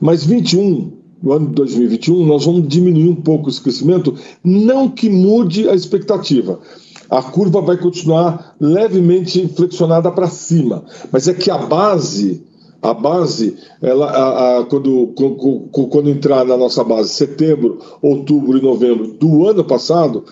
Mas 0.00 0.24
21, 0.24 0.92
no 1.22 1.32
ano 1.32 1.46
de 1.48 1.54
2021, 1.54 2.26
nós 2.26 2.44
vamos 2.44 2.68
diminuir 2.68 3.08
um 3.08 3.14
pouco 3.14 3.48
esse 3.48 3.60
crescimento, 3.60 4.14
não 4.42 4.88
que 4.88 5.08
mude 5.08 5.68
a 5.68 5.74
expectativa, 5.74 6.60
a 7.10 7.22
curva 7.22 7.60
vai 7.60 7.76
continuar 7.76 8.56
levemente 8.60 9.46
flexionada 9.48 10.10
para 10.10 10.28
cima, 10.28 10.84
mas 11.12 11.28
é 11.28 11.34
que 11.34 11.50
a 11.50 11.58
base, 11.58 12.42
a 12.82 12.92
base, 12.92 13.56
ela, 13.80 14.10
a, 14.10 14.58
a, 14.58 14.64
quando, 14.64 15.12
quando, 15.90 16.10
entrar 16.10 16.44
na 16.44 16.56
nossa 16.56 16.82
base 16.82 17.10
setembro, 17.10 17.78
outubro 18.02 18.58
e 18.58 18.62
novembro 18.62 19.14
do 19.14 19.46
ano 19.46 19.64
passado, 19.64 20.24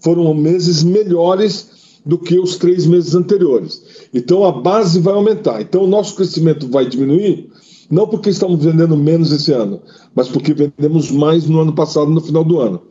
foram 0.00 0.32
meses 0.34 0.82
melhores 0.82 1.78
do 2.04 2.16
que 2.16 2.38
os 2.38 2.56
três 2.56 2.86
meses 2.86 3.14
anteriores. 3.14 4.08
Então 4.14 4.44
a 4.44 4.52
base 4.52 5.00
vai 5.00 5.14
aumentar. 5.14 5.60
Então 5.60 5.84
o 5.84 5.88
nosso 5.88 6.14
crescimento 6.14 6.66
vai 6.68 6.86
diminuir, 6.86 7.47
não 7.90 8.06
porque 8.06 8.30
estamos 8.30 8.64
vendendo 8.64 8.96
menos 8.96 9.32
esse 9.32 9.52
ano, 9.52 9.80
mas 10.14 10.28
porque 10.28 10.54
vendemos 10.54 11.10
mais 11.10 11.46
no 11.46 11.60
ano 11.60 11.72
passado, 11.72 12.10
no 12.10 12.20
final 12.20 12.44
do 12.44 12.60
ano. 12.60 12.82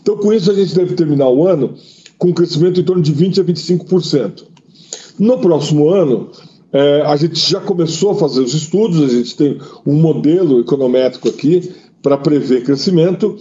Então 0.00 0.16
com 0.16 0.32
isso 0.32 0.50
a 0.50 0.54
gente 0.54 0.74
deve 0.74 0.94
terminar 0.94 1.28
o 1.28 1.46
ano 1.46 1.74
com 2.18 2.32
crescimento 2.32 2.80
em 2.80 2.84
torno 2.84 3.02
de 3.02 3.12
20% 3.12 3.40
a 3.40 3.44
25%. 3.44 4.44
No 5.18 5.38
próximo 5.38 5.90
ano, 5.90 6.30
é, 6.72 7.02
a 7.02 7.16
gente 7.16 7.38
já 7.38 7.60
começou 7.60 8.10
a 8.10 8.14
fazer 8.14 8.40
os 8.40 8.54
estudos, 8.54 9.02
a 9.02 9.08
gente 9.08 9.36
tem 9.36 9.58
um 9.86 9.94
modelo 9.94 10.60
econométrico 10.60 11.28
aqui 11.28 11.72
para 12.02 12.16
prever 12.16 12.64
crescimento, 12.64 13.36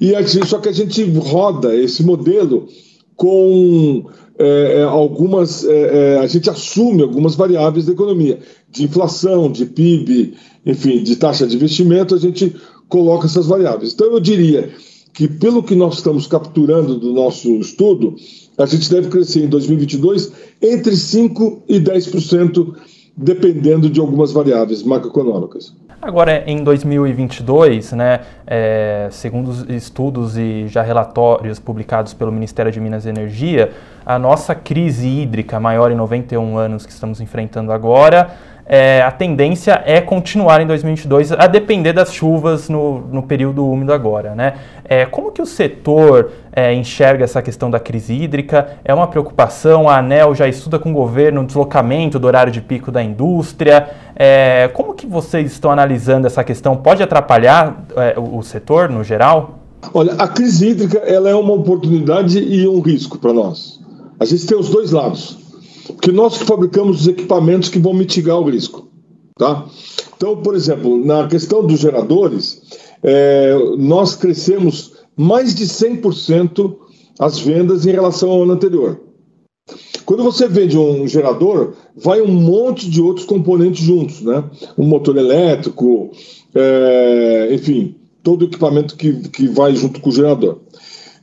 e 0.00 0.08
gente, 0.24 0.46
só 0.46 0.58
que 0.58 0.68
a 0.68 0.72
gente 0.72 1.02
roda 1.04 1.74
esse 1.74 2.02
modelo 2.04 2.68
com 3.16 4.04
é, 4.38 4.80
é 4.80 4.82
algumas. 4.82 5.64
É, 5.64 6.16
é, 6.16 6.18
a 6.18 6.26
gente 6.26 6.50
assume 6.50 7.02
algumas 7.02 7.34
variáveis 7.34 7.86
da 7.86 7.92
economia, 7.92 8.38
de 8.76 8.84
inflação, 8.84 9.50
de 9.50 9.66
PIB, 9.66 10.34
enfim, 10.64 11.02
de 11.02 11.16
taxa 11.16 11.46
de 11.46 11.56
investimento, 11.56 12.14
a 12.14 12.18
gente 12.18 12.54
coloca 12.88 13.26
essas 13.26 13.46
variáveis. 13.46 13.92
Então, 13.92 14.12
eu 14.12 14.20
diria 14.20 14.70
que, 15.12 15.26
pelo 15.26 15.62
que 15.62 15.74
nós 15.74 15.94
estamos 15.94 16.26
capturando 16.26 16.98
do 16.98 17.12
nosso 17.12 17.48
estudo, 17.56 18.14
a 18.58 18.66
gente 18.66 18.90
deve 18.90 19.08
crescer 19.08 19.44
em 19.44 19.48
2022 19.48 20.32
entre 20.60 20.92
5% 20.92 21.58
e 21.68 21.80
10%, 21.80 22.74
dependendo 23.16 23.88
de 23.88 23.98
algumas 23.98 24.32
variáveis 24.32 24.82
macroeconômicas. 24.82 25.74
Agora, 26.00 26.44
em 26.46 26.62
2022, 26.62 27.92
né, 27.92 28.20
é, 28.46 29.08
segundo 29.10 29.48
os 29.48 29.62
estudos 29.70 30.36
e 30.36 30.68
já 30.68 30.82
relatórios 30.82 31.58
publicados 31.58 32.12
pelo 32.12 32.30
Ministério 32.30 32.70
de 32.70 32.78
Minas 32.78 33.06
e 33.06 33.08
Energia, 33.08 33.72
a 34.04 34.18
nossa 34.18 34.54
crise 34.54 35.08
hídrica 35.08 35.58
maior 35.58 35.90
em 35.90 35.96
91 35.96 36.58
anos 36.58 36.84
que 36.84 36.92
estamos 36.92 37.20
enfrentando 37.20 37.72
agora 37.72 38.36
é, 38.68 39.00
a 39.02 39.12
tendência 39.12 39.80
é 39.86 40.00
continuar 40.00 40.60
em 40.60 40.66
2022, 40.66 41.32
a 41.32 41.46
depender 41.46 41.92
das 41.92 42.12
chuvas 42.12 42.68
no, 42.68 43.00
no 43.00 43.22
período 43.22 43.64
úmido 43.64 43.92
agora. 43.92 44.34
Né? 44.34 44.54
É, 44.84 45.06
como 45.06 45.30
que 45.30 45.40
o 45.40 45.46
setor 45.46 46.32
é, 46.52 46.74
enxerga 46.74 47.22
essa 47.22 47.40
questão 47.40 47.70
da 47.70 47.78
crise 47.78 48.12
hídrica? 48.12 48.78
É 48.84 48.92
uma 48.92 49.06
preocupação? 49.06 49.88
A 49.88 49.98
ANEL 49.98 50.34
já 50.34 50.48
estuda 50.48 50.80
com 50.80 50.90
o 50.90 50.94
governo 50.94 51.42
o 51.42 51.46
deslocamento 51.46 52.18
do 52.18 52.26
horário 52.26 52.52
de 52.52 52.60
pico 52.60 52.90
da 52.90 53.02
indústria? 53.02 53.88
É, 54.16 54.68
como 54.74 54.94
que 54.94 55.06
vocês 55.06 55.52
estão 55.52 55.70
analisando 55.70 56.26
essa 56.26 56.42
questão? 56.42 56.76
Pode 56.76 57.02
atrapalhar 57.02 57.84
é, 57.96 58.18
o, 58.18 58.38
o 58.38 58.42
setor 58.42 58.88
no 58.88 59.04
geral? 59.04 59.60
Olha, 59.94 60.14
a 60.14 60.26
crise 60.26 60.70
hídrica 60.70 60.98
ela 60.98 61.28
é 61.28 61.34
uma 61.34 61.52
oportunidade 61.52 62.40
e 62.40 62.66
um 62.66 62.80
risco 62.80 63.16
para 63.18 63.32
nós. 63.32 63.78
A 64.18 64.24
gente 64.24 64.44
tem 64.44 64.58
os 64.58 64.70
dois 64.70 64.90
lados 64.90 65.45
porque 65.88 66.12
nós 66.12 66.38
que 66.38 66.44
fabricamos 66.44 67.02
os 67.02 67.08
equipamentos 67.08 67.68
que 67.68 67.78
vão 67.78 67.94
mitigar 67.94 68.38
o 68.38 68.48
risco. 68.50 68.88
Tá? 69.38 69.66
Então, 70.16 70.36
por 70.42 70.54
exemplo, 70.54 71.04
na 71.04 71.26
questão 71.26 71.64
dos 71.64 71.80
geradores, 71.80 72.62
é, 73.02 73.54
nós 73.78 74.16
crescemos 74.16 74.94
mais 75.16 75.54
de 75.54 75.66
100% 75.66 76.76
as 77.18 77.38
vendas 77.38 77.86
em 77.86 77.90
relação 77.90 78.30
ao 78.30 78.42
ano 78.42 78.52
anterior. 78.52 79.00
Quando 80.04 80.22
você 80.22 80.46
vende 80.46 80.78
um 80.78 81.06
gerador, 81.08 81.74
vai 81.96 82.20
um 82.20 82.32
monte 82.32 82.88
de 82.88 83.02
outros 83.02 83.26
componentes 83.26 83.84
juntos, 83.84 84.22
né? 84.22 84.44
Um 84.78 84.86
motor 84.86 85.16
elétrico, 85.16 86.12
é, 86.54 87.48
enfim, 87.52 87.96
todo 88.22 88.42
o 88.42 88.44
equipamento 88.44 88.96
que, 88.96 89.28
que 89.30 89.48
vai 89.48 89.74
junto 89.74 90.00
com 90.00 90.10
o 90.10 90.12
gerador. 90.12 90.60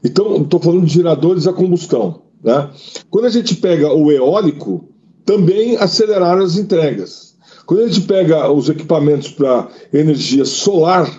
Então, 0.03 0.41
estou 0.41 0.60
falando 0.60 0.86
de 0.86 0.93
geradores 0.93 1.48
a 1.48 1.53
combustão. 1.53 2.24
Né? 2.43 2.69
Quando 3.09 3.25
a 3.25 3.29
gente 3.29 3.55
pega 3.55 3.93
o 3.93 4.12
eólico, 4.12 4.89
também 5.25 5.77
aceleraram 5.77 6.43
as 6.43 6.57
entregas. 6.57 7.35
Quando 7.65 7.83
a 7.83 7.88
gente 7.88 8.01
pega 8.01 8.51
os 8.51 8.67
equipamentos 8.69 9.29
para 9.29 9.69
energia 9.93 10.43
solar, 10.43 11.09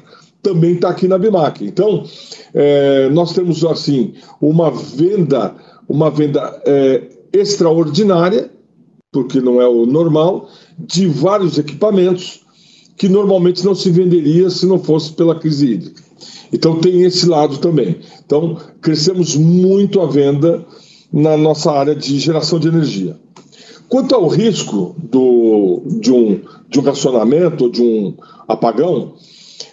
também 0.43 0.75
está 0.75 0.91
aqui 0.91 1.09
na 1.09 1.19
Bimac. 1.19 1.65
Então, 1.65 2.05
é, 2.53 3.09
nós 3.09 3.33
temos 3.33 3.65
assim 3.65 4.13
uma 4.41 4.71
venda, 4.71 5.55
uma 5.89 6.11
venda 6.11 6.63
é, 6.67 7.09
extraordinária, 7.33 8.51
porque 9.11 9.41
não 9.41 9.61
é 9.61 9.67
o 9.67 9.87
normal, 9.87 10.51
de 10.79 11.07
vários 11.07 11.57
equipamentos 11.57 12.43
que 12.97 13.09
normalmente 13.09 13.65
não 13.65 13.75
se 13.75 13.91
venderia 13.91 14.51
se 14.51 14.67
não 14.67 14.79
fosse 14.79 15.13
pela 15.15 15.39
crise 15.39 15.73
hídrica. 15.73 16.03
Então 16.53 16.79
tem 16.79 17.03
esse 17.03 17.27
lado 17.27 17.59
também. 17.59 17.97
Então 18.25 18.57
crescemos 18.81 19.35
muito 19.35 20.01
a 20.01 20.07
venda 20.07 20.65
na 21.15 21.37
nossa 21.37 21.71
área 21.71 21.95
de 21.95 22.19
geração 22.19 22.59
de 22.59 22.67
energia. 22.67 23.17
Quanto 23.89 24.17
ao 24.17 24.27
risco 24.27 24.97
do, 24.99 25.83
de, 26.01 26.11
um, 26.11 26.41
de 26.69 26.81
um 26.81 26.83
racionamento 26.83 27.71
de 27.71 27.81
um 27.81 28.15
apagão, 28.49 29.15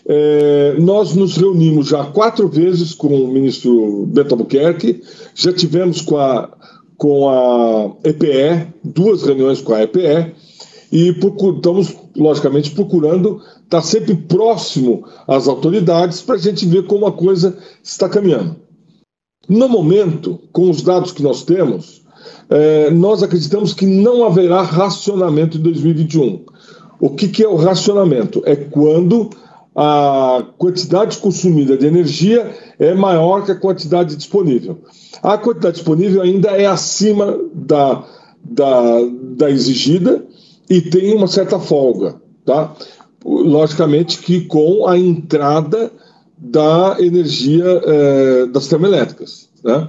é, 0.06 0.76
nós 0.80 1.16
nos 1.16 1.36
reunimos 1.38 1.88
já 1.88 2.06
quatro 2.06 2.48
vezes 2.48 2.94
com 2.94 3.08
o 3.08 3.28
ministro 3.28 4.06
Beto 4.06 4.36
Albuquerque, 4.36 5.02
já 5.34 5.52
tivemos 5.52 6.02
com 6.02 6.18
a, 6.18 6.48
com 6.96 7.28
a 7.28 7.92
EPE, 8.04 8.68
duas 8.84 9.24
reuniões 9.24 9.62
com 9.62 9.74
a 9.74 9.82
EPE, 9.82 10.36
e 10.92 11.12
procur, 11.14 11.56
estamos, 11.56 11.96
logicamente, 12.16 12.70
procurando 12.70 13.42
estar 13.64 13.82
sempre 13.82 14.14
próximo 14.14 15.06
às 15.28 15.48
autoridades 15.48 16.22
para 16.22 16.36
a 16.36 16.40
gente 16.40 16.68
ver 16.68 16.86
como 16.86 17.08
a 17.08 17.12
coisa 17.12 17.58
está 17.82 18.08
caminhando. 18.08 18.58
No 19.48 19.68
momento, 19.68 20.40
com 20.52 20.70
os 20.70 20.82
dados 20.82 21.12
que 21.12 21.24
nós 21.24 21.44
temos, 21.44 22.02
é, 22.50 22.90
nós 22.92 23.24
acreditamos 23.24 23.74
que 23.74 23.86
não 23.86 24.24
haverá 24.24 24.62
racionamento 24.62 25.58
em 25.58 25.62
2021. 25.62 26.46
O 27.00 27.10
que, 27.10 27.28
que 27.28 27.44
é 27.44 27.48
o 27.48 27.56
racionamento? 27.56 28.42
É 28.46 28.56
quando 28.56 29.30
a 29.76 30.44
quantidade 30.58 31.18
consumida 31.18 31.78
de 31.78 31.86
energia 31.86 32.56
é 32.78 32.94
maior 32.94 33.46
que 33.46 33.52
a 33.52 33.60
quantidade 33.60 34.16
disponível. 34.16 34.80
A 35.24 35.38
quantidade 35.38 35.76
disponível 35.76 36.22
ainda 36.22 36.50
é 36.50 36.66
acima 36.66 37.40
da, 37.54 38.04
da, 38.44 38.82
da 39.38 39.50
exigida 39.50 40.24
e 40.70 40.82
tem 40.82 41.16
uma 41.16 41.28
certa 41.28 41.60
folga, 41.60 42.16
tá? 42.46 42.74
Logicamente 43.24 44.20
que 44.20 44.42
com 44.42 44.88
a 44.88 44.98
entrada 44.98 45.92
da 46.42 46.98
energia 47.00 47.64
é, 47.64 48.46
das 48.48 48.68
termoelétricas. 48.68 49.50
Né? 49.64 49.88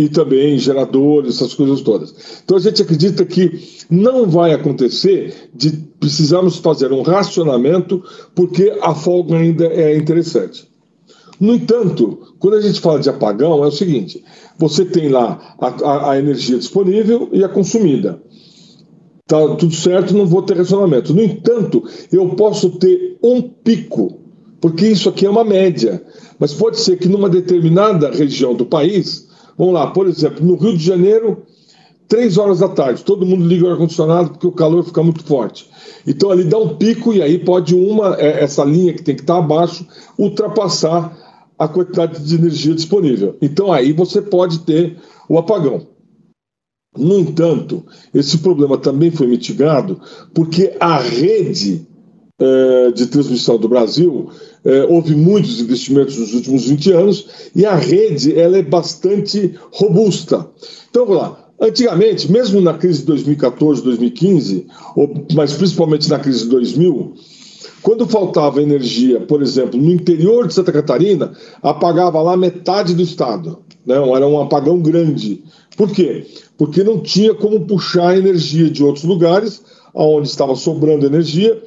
e 0.00 0.08
também 0.08 0.58
geradores, 0.58 1.36
essas 1.36 1.52
coisas 1.52 1.82
todas. 1.82 2.14
Então 2.42 2.56
a 2.56 2.60
gente 2.60 2.80
acredita 2.80 3.22
que 3.22 3.60
não 3.90 4.26
vai 4.26 4.54
acontecer 4.54 5.50
de 5.54 5.72
precisarmos 6.00 6.56
fazer 6.56 6.90
um 6.90 7.02
racionamento 7.02 8.02
porque 8.34 8.72
a 8.80 8.94
folga 8.94 9.36
ainda 9.36 9.66
é 9.66 9.94
interessante. 9.94 10.66
No 11.38 11.54
entanto, 11.54 12.34
quando 12.38 12.54
a 12.54 12.60
gente 12.62 12.80
fala 12.80 12.98
de 12.98 13.10
apagão, 13.10 13.62
é 13.62 13.66
o 13.66 13.72
seguinte: 13.72 14.24
você 14.58 14.86
tem 14.86 15.10
lá 15.10 15.56
a, 15.58 15.68
a, 15.68 16.10
a 16.12 16.18
energia 16.18 16.56
disponível 16.56 17.28
e 17.32 17.44
a 17.44 17.48
consumida. 17.48 18.22
Tá 19.26 19.54
tudo 19.54 19.74
certo, 19.74 20.14
não 20.14 20.26
vou 20.26 20.42
ter 20.42 20.56
racionamento. 20.56 21.14
No 21.14 21.22
entanto, 21.22 21.84
eu 22.10 22.28
posso 22.30 22.70
ter 22.70 23.18
um 23.22 23.42
pico, 23.42 24.19
porque 24.60 24.86
isso 24.86 25.08
aqui 25.08 25.26
é 25.26 25.30
uma 25.30 25.44
média. 25.44 26.02
Mas 26.38 26.54
pode 26.54 26.80
ser 26.80 26.96
que 26.98 27.08
numa 27.08 27.28
determinada 27.28 28.10
região 28.10 28.54
do 28.54 28.64
país 28.64 29.28
Vamos 29.60 29.74
lá, 29.74 29.88
por 29.88 30.06
exemplo, 30.06 30.42
no 30.42 30.56
Rio 30.56 30.74
de 30.74 30.82
Janeiro, 30.82 31.42
três 32.08 32.38
horas 32.38 32.60
da 32.60 32.68
tarde, 32.70 33.04
todo 33.04 33.26
mundo 33.26 33.46
liga 33.46 33.66
o 33.66 33.70
ar-condicionado 33.70 34.30
porque 34.30 34.46
o 34.46 34.52
calor 34.52 34.82
fica 34.82 35.02
muito 35.02 35.22
forte. 35.22 35.68
Então 36.06 36.30
ali 36.30 36.44
dá 36.44 36.56
um 36.56 36.78
pico 36.78 37.12
e 37.12 37.20
aí 37.20 37.38
pode 37.38 37.74
uma, 37.74 38.16
é, 38.18 38.42
essa 38.42 38.64
linha 38.64 38.94
que 38.94 39.02
tem 39.02 39.14
que 39.14 39.20
estar 39.20 39.36
abaixo, 39.36 39.86
ultrapassar 40.18 41.14
a 41.58 41.68
quantidade 41.68 42.24
de 42.24 42.36
energia 42.36 42.74
disponível. 42.74 43.36
Então 43.42 43.70
aí 43.70 43.92
você 43.92 44.22
pode 44.22 44.60
ter 44.60 44.96
o 45.28 45.36
apagão. 45.36 45.86
No 46.96 47.18
entanto, 47.18 47.84
esse 48.14 48.38
problema 48.38 48.78
também 48.78 49.10
foi 49.10 49.26
mitigado 49.26 50.00
porque 50.32 50.74
a 50.80 50.96
rede 50.96 51.86
de 52.94 53.06
transmissão 53.06 53.58
do 53.58 53.68
Brasil 53.68 54.30
é, 54.64 54.84
houve 54.84 55.14
muitos 55.14 55.60
investimentos 55.60 56.16
nos 56.18 56.34
últimos 56.34 56.66
20 56.66 56.92
anos 56.92 57.26
e 57.54 57.64
a 57.64 57.74
rede 57.74 58.38
ela 58.38 58.58
é 58.58 58.62
bastante 58.62 59.54
robusta. 59.72 60.46
Então, 60.90 61.06
vamos 61.06 61.22
lá. 61.22 61.50
Antigamente, 61.60 62.30
mesmo 62.30 62.60
na 62.60 62.74
crise 62.74 63.00
de 63.00 63.06
2014, 63.06 63.82
2015, 63.82 64.66
ou, 64.96 65.26
mas 65.34 65.52
principalmente 65.52 66.08
na 66.08 66.18
crise 66.18 66.44
de 66.44 66.48
2000, 66.48 67.14
quando 67.82 68.06
faltava 68.06 68.62
energia, 68.62 69.20
por 69.20 69.42
exemplo, 69.42 69.80
no 69.80 69.90
interior 69.90 70.46
de 70.46 70.54
Santa 70.54 70.72
Catarina, 70.72 71.32
apagava 71.62 72.20
lá 72.22 72.36
metade 72.36 72.94
do 72.94 73.02
estado. 73.02 73.58
Né? 73.84 73.94
Era 73.94 74.26
um 74.26 74.40
apagão 74.40 74.80
grande. 74.80 75.42
Por 75.76 75.90
quê? 75.90 76.26
Porque 76.56 76.82
não 76.82 77.00
tinha 77.00 77.34
como 77.34 77.66
puxar 77.66 78.16
energia 78.16 78.70
de 78.70 78.82
outros 78.82 79.04
lugares, 79.04 79.62
onde 79.94 80.28
estava 80.28 80.54
sobrando 80.54 81.06
energia, 81.06 81.62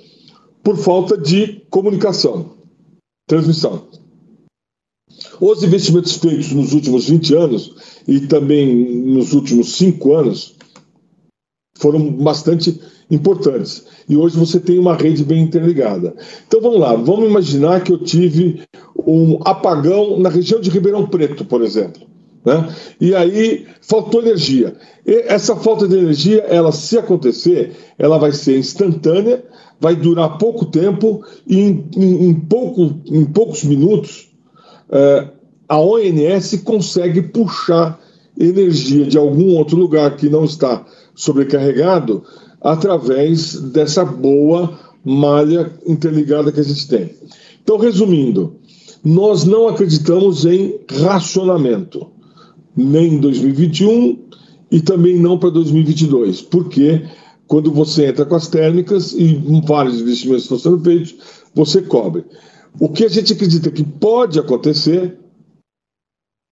por 0.64 0.78
falta 0.78 1.18
de 1.18 1.62
comunicação 1.70 2.52
transmissão. 3.28 3.88
Os 5.40 5.64
investimentos 5.64 6.16
feitos 6.16 6.52
nos 6.52 6.74
últimos 6.74 7.10
20 7.10 7.36
anos 7.36 7.76
e 8.08 8.22
também 8.22 8.74
nos 9.06 9.34
últimos 9.34 9.76
5 9.76 10.14
anos 10.14 10.56
foram 11.78 12.12
bastante 12.12 12.80
importantes. 13.10 13.86
E 14.08 14.16
hoje 14.16 14.38
você 14.38 14.60
tem 14.60 14.80
uma 14.80 14.96
rede 14.96 15.24
bem 15.24 15.44
interligada. 15.44 16.16
Então 16.48 16.62
vamos 16.62 16.80
lá, 16.80 16.96
vamos 16.96 17.30
imaginar 17.30 17.84
que 17.84 17.92
eu 17.92 17.98
tive 17.98 18.64
um 19.06 19.40
apagão 19.44 20.20
na 20.20 20.30
região 20.30 20.60
de 20.60 20.70
Ribeirão 20.70 21.08
Preto, 21.08 21.46
por 21.46 21.62
exemplo. 21.62 22.08
Né? 22.46 22.76
E 23.00 23.16
aí 23.16 23.66
faltou 23.82 24.22
energia. 24.22 24.76
E 25.06 25.24
essa 25.28 25.56
falta 25.56 25.88
de 25.88 25.98
energia, 25.98 26.42
ela 26.42 26.72
se 26.72 26.98
acontecer, 26.98 27.72
ela 27.98 28.18
vai 28.18 28.32
ser 28.32 28.58
instantânea 28.58 29.44
vai 29.84 29.98
durar 29.98 30.38
pouco 30.38 30.66
tempo 30.66 31.26
e 31.46 31.60
em, 31.60 31.90
em, 31.98 32.28
em, 32.30 32.34
pouco, 32.34 33.02
em 33.06 33.26
poucos 33.26 33.66
minutos 33.66 34.30
é, 34.90 35.28
a 35.68 35.78
ONS 35.78 36.62
consegue 36.64 37.22
puxar 37.22 38.00
energia 38.40 39.06
de 39.06 39.18
algum 39.18 39.58
outro 39.58 39.76
lugar 39.76 40.16
que 40.16 40.30
não 40.30 40.46
está 40.46 40.86
sobrecarregado 41.14 42.24
através 42.62 43.56
dessa 43.60 44.06
boa 44.06 44.80
malha 45.04 45.70
interligada 45.86 46.50
que 46.50 46.62
a 46.62 46.64
gente 46.64 46.88
tem. 46.88 47.14
Então, 47.62 47.78
resumindo, 47.78 48.56
nós 49.04 49.44
não 49.44 49.68
acreditamos 49.68 50.46
em 50.46 50.80
racionamento, 50.90 52.08
nem 52.76 53.16
em 53.16 53.20
2021 53.20 54.18
e 54.72 54.82
também 54.82 55.20
não 55.20 55.38
para 55.38 55.50
2022. 55.50 56.42
Por 56.42 56.70
quê? 56.70 57.06
Quando 57.48 57.72
você 57.72 58.08
entra 58.08 58.26
com 58.26 58.36
as 58.36 58.48
térmicas 58.48 59.14
e 59.14 59.36
vários 59.66 60.02
investimentos 60.02 60.44
estão 60.44 60.58
sendo 60.58 60.80
feitos, 60.84 61.16
você 61.54 61.82
cobre. 61.82 62.26
O 62.80 62.90
que 62.90 63.06
a 63.06 63.10
gente 63.10 63.34
acredita 63.34 63.70
que 63.70 63.84
pode 63.84 64.40
acontecer 64.40 65.20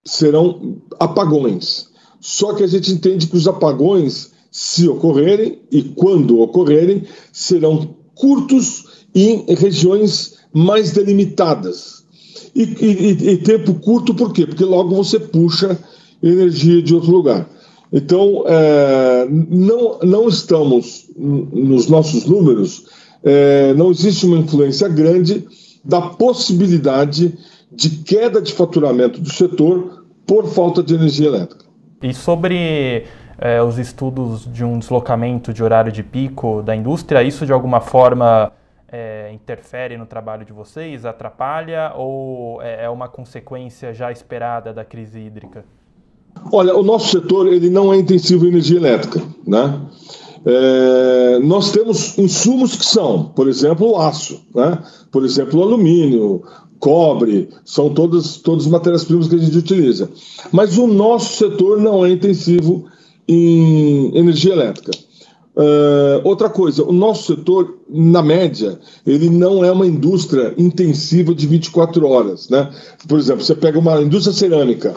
serão 0.05 0.81
apagões. 0.99 1.89
Só 2.19 2.53
que 2.53 2.63
a 2.63 2.67
gente 2.67 2.91
entende 2.91 3.27
que 3.27 3.37
os 3.37 3.47
apagões, 3.47 4.31
se 4.51 4.87
ocorrerem 4.87 5.59
e 5.71 5.81
quando 5.81 6.39
ocorrerem, 6.39 7.03
serão 7.31 7.95
curtos 8.13 9.05
em 9.15 9.45
regiões 9.55 10.37
mais 10.53 10.91
delimitadas. 10.91 12.05
E, 12.53 12.63
e, 12.63 13.29
e 13.31 13.37
tempo 13.37 13.75
curto 13.75 14.13
por 14.13 14.33
quê? 14.33 14.45
Porque 14.45 14.65
logo 14.65 14.93
você 14.93 15.19
puxa 15.19 15.79
energia 16.21 16.81
de 16.81 16.93
outro 16.93 17.11
lugar. 17.11 17.47
Então, 17.91 18.43
é, 18.47 19.27
não, 19.29 19.99
não 19.99 20.27
estamos 20.29 21.09
nos 21.17 21.89
nossos 21.89 22.25
números, 22.25 22.85
é, 23.23 23.73
não 23.73 23.91
existe 23.91 24.25
uma 24.25 24.37
influência 24.37 24.87
grande 24.87 25.45
da 25.83 26.01
possibilidade 26.01 27.37
de 27.71 27.89
queda 27.89 28.41
de 28.41 28.53
faturamento 28.53 29.19
do 29.19 29.31
setor 29.31 30.05
por 30.25 30.47
falta 30.47 30.81
de 30.81 30.95
energia 30.95 31.27
elétrica. 31.27 31.65
E 32.01 32.13
sobre 32.13 33.05
é, 33.37 33.61
os 33.61 33.77
estudos 33.77 34.51
de 34.51 34.63
um 34.63 34.79
deslocamento 34.79 35.53
de 35.53 35.63
horário 35.63 35.91
de 35.91 36.03
pico 36.03 36.61
da 36.61 36.75
indústria, 36.75 37.21
isso 37.23 37.45
de 37.45 37.51
alguma 37.51 37.81
forma 37.81 38.51
é, 38.91 39.31
interfere 39.33 39.97
no 39.97 40.05
trabalho 40.05 40.45
de 40.45 40.53
vocês, 40.53 41.05
atrapalha 41.05 41.91
ou 41.95 42.61
é, 42.61 42.85
é 42.85 42.89
uma 42.89 43.07
consequência 43.07 43.93
já 43.93 44.11
esperada 44.11 44.73
da 44.73 44.85
crise 44.85 45.19
hídrica? 45.19 45.63
Olha, 46.51 46.75
o 46.75 46.83
nosso 46.83 47.09
setor 47.11 47.47
ele 47.47 47.69
não 47.69 47.93
é 47.93 47.97
intensivo 47.97 48.45
em 48.45 48.49
energia 48.49 48.77
elétrica, 48.77 49.21
né? 49.45 49.81
É, 50.43 51.39
nós 51.43 51.71
temos 51.71 52.17
insumos 52.17 52.75
que 52.75 52.85
são, 52.85 53.25
por 53.25 53.47
exemplo, 53.47 53.91
o 53.91 53.97
aço, 53.97 54.41
né? 54.55 54.79
por 55.11 55.23
exemplo, 55.23 55.59
o 55.59 55.63
alumínio, 55.63 56.41
cobre, 56.79 57.49
são 57.63 57.93
todas, 57.93 58.37
todas 58.37 58.65
matérias-primas 58.65 59.27
que 59.27 59.35
a 59.35 59.37
gente 59.37 59.57
utiliza. 59.57 60.09
Mas 60.51 60.77
o 60.77 60.87
nosso 60.87 61.37
setor 61.37 61.79
não 61.79 62.03
é 62.03 62.11
intensivo 62.11 62.85
em 63.27 64.17
energia 64.17 64.53
elétrica. 64.53 64.91
Uh, 65.55 66.21
outra 66.23 66.49
coisa, 66.49 66.83
o 66.83 66.91
nosso 66.91 67.35
setor, 67.35 67.77
na 67.87 68.23
média, 68.23 68.79
ele 69.05 69.29
não 69.29 69.63
é 69.63 69.71
uma 69.71 69.85
indústria 69.85 70.55
intensiva 70.57 71.35
de 71.35 71.45
24 71.45 72.07
horas. 72.07 72.49
Né? 72.49 72.69
Por 73.07 73.19
exemplo, 73.19 73.43
você 73.43 73.53
pega 73.53 73.77
uma 73.77 74.01
indústria 74.01 74.33
cerâmica, 74.33 74.95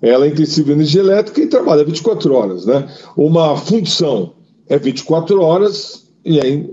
ela 0.00 0.26
é 0.26 0.28
intensiva 0.28 0.70
em 0.70 0.74
energia 0.74 1.00
elétrica 1.00 1.40
e 1.40 1.46
trabalha 1.46 1.84
24 1.84 2.32
horas. 2.34 2.66
Né? 2.66 2.88
Uma 3.16 3.56
função 3.56 4.34
é 4.68 4.78
24 4.78 5.40
horas 5.40 6.08
e 6.24 6.40
aí 6.40 6.70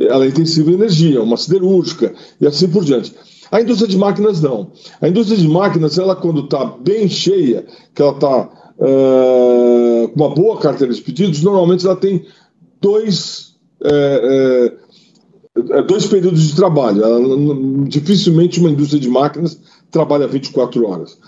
ela 0.00 0.24
é 0.24 0.28
intensiva 0.28 0.70
em 0.70 0.74
energia, 0.74 1.22
uma 1.22 1.36
siderúrgica 1.36 2.14
e 2.40 2.46
assim 2.46 2.68
por 2.68 2.84
diante. 2.84 3.12
A 3.50 3.60
indústria 3.60 3.88
de 3.88 3.96
máquinas 3.96 4.40
não. 4.40 4.70
A 5.00 5.08
indústria 5.08 5.38
de 5.38 5.48
máquinas, 5.48 5.98
ela 5.98 6.14
quando 6.14 6.44
está 6.44 6.64
bem 6.64 7.08
cheia, 7.08 7.64
que 7.94 8.02
ela 8.02 8.12
está 8.12 8.42
uh, 8.78 10.08
com 10.08 10.14
uma 10.14 10.34
boa 10.34 10.58
carteira 10.58 10.92
de 10.92 11.00
pedidos, 11.00 11.42
normalmente 11.42 11.84
ela 11.86 11.96
tem 11.96 12.26
dois, 12.80 13.56
é, 13.82 14.70
é, 15.56 15.82
dois 15.82 16.06
períodos 16.06 16.42
de 16.42 16.54
trabalho. 16.54 17.02
Dificilmente 17.88 18.60
uma 18.60 18.70
indústria 18.70 19.00
de 19.00 19.08
máquinas 19.08 19.58
trabalha 19.90 20.28
24 20.28 20.86
horas. 20.86 21.18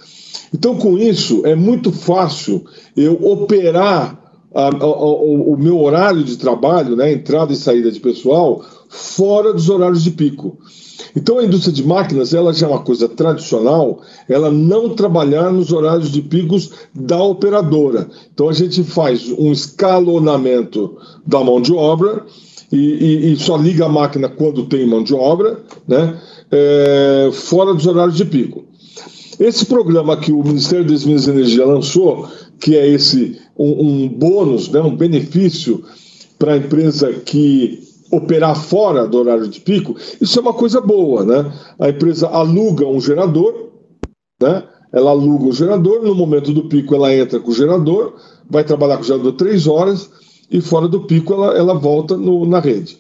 Então, 0.53 0.77
com 0.77 0.99
isso, 0.99 1.47
é 1.47 1.55
muito 1.55 1.93
fácil 1.93 2.65
eu 2.97 3.15
operar 3.25 4.19
a, 4.55 4.69
a, 4.69 4.87
o, 4.87 5.53
o, 5.53 5.57
meu 5.57 5.81
horário 5.81 6.25
de 6.25 6.37
trabalho, 6.37 6.97
né, 6.97 7.13
entrada 7.13 7.53
e 7.53 7.57
saída 7.57 7.91
de 7.91 8.01
pessoal, 8.01 8.65
fora 8.89 9.53
dos 9.53 9.69
horários 9.69 10.03
de 10.03 10.11
pico. 10.11 10.59
Então, 11.17 11.39
a 11.39 11.45
indústria 11.45 11.73
de 11.73 11.87
máquinas, 11.87 12.35
ela 12.35 12.53
já 12.53 12.67
é 12.67 12.71
uma 12.71 12.83
coisa 12.83 13.09
tradicional, 13.09 14.01
ela 14.29 14.51
não 14.51 14.91
trabalhar 14.91 15.53
nos 15.53 15.73
horários 15.73 16.11
de 16.11 16.23
picos 16.23 16.71
da 16.95 17.23
operadora. 17.23 18.09
Então, 18.33 18.49
a 18.49 18.53
gente 18.53 18.83
faz 18.83 19.31
um 19.39 19.53
escalonamento 19.53 20.97
da 21.27 21.43
mão 21.43 21.61
de 21.61 21.73
obra 21.73 22.25
e, 22.73 22.77
e, 22.77 23.33
e 23.33 23.37
só 23.37 23.57
liga 23.57 23.87
a 23.87 23.89
máquina 23.89 24.29
quando 24.29 24.67
tem 24.67 24.87
mão 24.87 25.03
de 25.03 25.15
obra, 25.15 25.61
né, 25.87 26.21
é, 26.51 27.31
fora 27.33 27.73
dos 27.73 27.87
horários 27.87 28.17
de 28.17 28.25
pico. 28.25 28.70
Esse 29.41 29.65
programa 29.65 30.19
que 30.19 30.31
o 30.31 30.45
Ministério 30.45 30.85
das 30.85 31.07
Minas 31.07 31.27
e 31.27 31.31
Energia 31.31 31.65
lançou, 31.65 32.29
que 32.61 32.77
é 32.77 32.87
esse 32.87 33.41
um, 33.59 33.87
um 33.87 34.09
bônus, 34.09 34.69
né, 34.69 34.83
um 34.83 34.95
benefício 34.95 35.83
para 36.39 36.53
a 36.53 36.57
empresa 36.59 37.11
que 37.11 37.83
operar 38.13 38.55
fora 38.55 39.09
do 39.09 39.17
horário 39.17 39.49
de 39.49 39.61
pico, 39.61 39.97
isso 40.21 40.39
é 40.39 40.43
uma 40.43 40.53
coisa 40.53 40.79
boa, 40.79 41.25
né? 41.25 41.51
A 41.79 41.89
empresa 41.89 42.29
aluga 42.29 42.87
um 42.87 43.01
gerador, 43.01 43.71
né? 44.43 44.65
ela 44.93 45.11
aluga 45.11 45.47
o 45.47 45.53
gerador, 45.53 46.03
no 46.03 46.15
momento 46.15 46.53
do 46.53 46.65
pico 46.65 46.95
ela 46.95 47.15
entra 47.15 47.41
com 47.41 47.51
o 47.51 47.55
gerador, 47.55 48.15
vai 48.49 48.65
trabalhar 48.65 48.97
com 48.97 49.05
o 49.05 49.07
gerador 49.07 49.33
três 49.33 49.67
horas 49.67 50.11
e 50.51 50.61
fora 50.61 50.87
do 50.87 51.05
pico 51.05 51.33
ela, 51.33 51.57
ela 51.57 51.75
volta 51.75 52.15
no, 52.15 52.45
na 52.45 52.59
rede. 52.59 52.99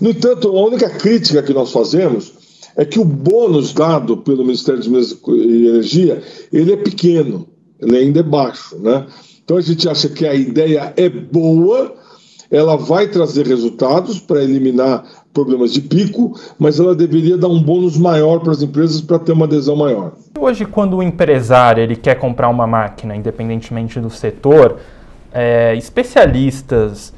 No 0.00 0.10
entanto, 0.10 0.48
a 0.48 0.64
única 0.64 0.88
crítica 0.88 1.42
que 1.42 1.52
nós 1.52 1.72
fazemos 1.72 2.32
é 2.76 2.84
que 2.84 2.98
o 2.98 3.04
bônus 3.04 3.72
dado 3.72 4.16
pelo 4.18 4.44
Ministério 4.44 4.80
de 4.80 4.90
Minas 4.90 5.16
e 5.28 5.66
Energia 5.68 6.22
ele 6.52 6.72
é 6.72 6.76
pequeno, 6.76 7.46
ele 7.80 7.96
ainda 7.96 8.20
é 8.20 8.22
baixo, 8.22 8.76
né? 8.78 9.06
Então 9.44 9.56
a 9.56 9.60
gente 9.60 9.88
acha 9.88 10.08
que 10.08 10.26
a 10.26 10.34
ideia 10.34 10.92
é 10.96 11.08
boa, 11.08 11.94
ela 12.50 12.76
vai 12.76 13.08
trazer 13.08 13.46
resultados 13.46 14.18
para 14.18 14.42
eliminar 14.42 15.04
problemas 15.34 15.72
de 15.72 15.80
pico, 15.80 16.38
mas 16.58 16.78
ela 16.78 16.94
deveria 16.94 17.36
dar 17.36 17.48
um 17.48 17.60
bônus 17.60 17.98
maior 17.98 18.38
para 18.38 18.52
as 18.52 18.62
empresas 18.62 19.00
para 19.00 19.18
ter 19.18 19.32
uma 19.32 19.44
adesão 19.44 19.76
maior. 19.76 20.12
Hoje, 20.38 20.64
quando 20.64 20.96
o 20.96 21.02
empresário 21.02 21.82
ele 21.82 21.96
quer 21.96 22.14
comprar 22.14 22.48
uma 22.48 22.66
máquina, 22.66 23.16
independentemente 23.16 24.00
do 24.00 24.08
setor, 24.08 24.78
é, 25.32 25.74
especialistas 25.76 27.12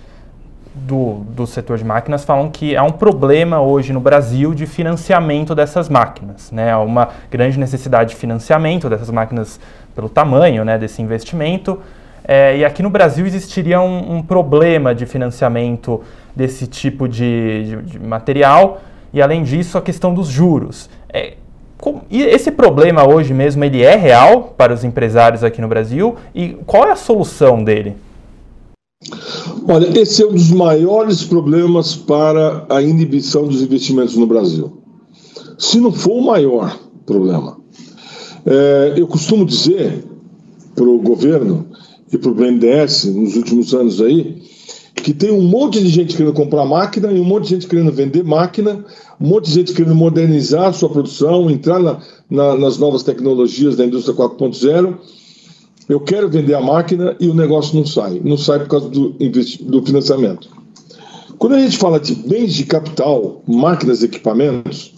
do, 0.77 1.25
do 1.31 1.47
setor 1.47 1.79
de 1.79 1.85
máquinas 1.85 2.25
falam 2.25 2.51
que 2.51 2.77
há 2.77 2.83
um 2.83 2.93
problema 2.93 3.61
hoje 3.61 3.93
no 3.93 4.01
Brasil 4.01 4.55
de 4.55 4.67
financiamento 4.67 5.55
dessas 5.55 5.89
máquinas. 5.89 6.51
Né? 6.53 6.71
Há 6.71 6.79
uma 6.79 7.09
grande 7.31 7.59
necessidade 7.59 8.11
de 8.11 8.17
financiamento 8.17 8.89
dessas 8.89 9.11
máquinas 9.11 9.59
pelo 9.95 10.09
tamanho 10.09 10.65
né, 10.65 10.77
desse 10.77 11.01
investimento. 11.01 11.81
É, 12.29 12.59
e 12.59 12.65
aqui 12.65 12.83
no 12.83 12.91
Brasil 12.91 13.25
existiria 13.25 13.81
um, 13.81 14.17
um, 14.17 14.23
problema 14.23 14.95
de 14.95 15.07
financiamento 15.07 16.03
desse 16.35 16.67
tipo 16.67 17.09
de, 17.09 17.65
de, 17.65 17.83
de, 17.83 17.99
material 18.01 18.81
e, 19.13 19.23
além 19.23 19.45
disso, 19.45 19.79
a 19.79 19.83
questão 19.83 20.13
dos 20.13 20.27
juros. 20.27 20.91
É, 21.09 21.35
com, 21.79 22.03
e 22.11 22.23
esse 22.23 22.51
problema 22.51 23.07
hoje 23.07 23.33
mesmo 23.33 23.65
ele 23.65 23.83
é 23.83 23.95
real 23.95 24.55
para 24.57 24.73
os 24.73 24.83
empresários 24.83 25.45
aqui 25.45 25.61
no 25.61 25.69
Brasil 25.69 26.17
e 26.35 26.59
qual 26.67 26.87
é 26.87 26.91
a 26.91 26.97
solução 26.97 27.63
dele? 27.63 27.97
Olha, 29.69 29.99
esse 29.99 30.23
é 30.23 30.27
um 30.27 30.33
dos 30.33 30.51
maiores 30.51 31.23
problemas 31.23 31.95
para 31.95 32.67
a 32.69 32.83
inibição 32.83 33.47
dos 33.47 33.61
investimentos 33.61 34.17
no 34.17 34.27
Brasil. 34.27 34.83
Se 35.59 35.79
não 35.79 35.93
for 35.93 36.15
o 36.15 36.25
maior 36.25 36.79
problema. 37.05 37.59
É, 38.45 38.95
eu 38.97 39.07
costumo 39.07 39.45
dizer 39.45 40.05
para 40.75 40.85
o 40.85 40.99
governo 40.99 41.67
e 42.13 42.17
para 42.17 42.31
o 42.31 42.35
BNDES 42.35 43.05
nos 43.07 43.37
últimos 43.37 43.75
anos 43.75 44.01
aí, 44.01 44.43
que 44.95 45.13
tem 45.13 45.31
um 45.31 45.43
monte 45.43 45.81
de 45.81 45.89
gente 45.89 46.17
querendo 46.17 46.35
comprar 46.35 46.65
máquina 46.65 47.13
e 47.13 47.21
um 47.21 47.25
monte 47.25 47.45
de 47.45 47.51
gente 47.51 47.67
querendo 47.67 47.93
vender 47.93 48.25
máquina, 48.25 48.85
um 49.21 49.29
monte 49.29 49.47
de 49.47 49.53
gente 49.53 49.73
querendo 49.73 49.95
modernizar 49.95 50.69
a 50.69 50.73
sua 50.73 50.89
produção, 50.89 51.51
entrar 51.51 51.81
na, 51.81 52.01
na, 52.31 52.57
nas 52.57 52.79
novas 52.79 53.03
tecnologias 53.03 53.77
da 53.77 53.85
indústria 53.85 54.17
4.0. 54.17 54.97
Eu 55.89 56.01
quero 56.01 56.29
vender 56.29 56.55
a 56.55 56.61
máquina 56.61 57.17
e 57.21 57.29
o 57.29 57.35
negócio 57.35 57.77
não 57.77 57.87
sai. 57.87 58.21
Não 58.25 58.37
sai 58.37 58.61
por 58.61 58.69
causa 58.69 58.89
do, 58.89 59.11
do 59.11 59.87
financiamento. 59.87 60.49
Quando 61.39 61.55
a 61.55 61.61
gente 61.61 61.77
fala 61.77 62.01
de 62.01 62.15
bens 62.15 62.55
de 62.55 62.65
capital, 62.65 63.43
máquinas 63.47 64.03
e 64.03 64.07
equipamentos, 64.07 64.93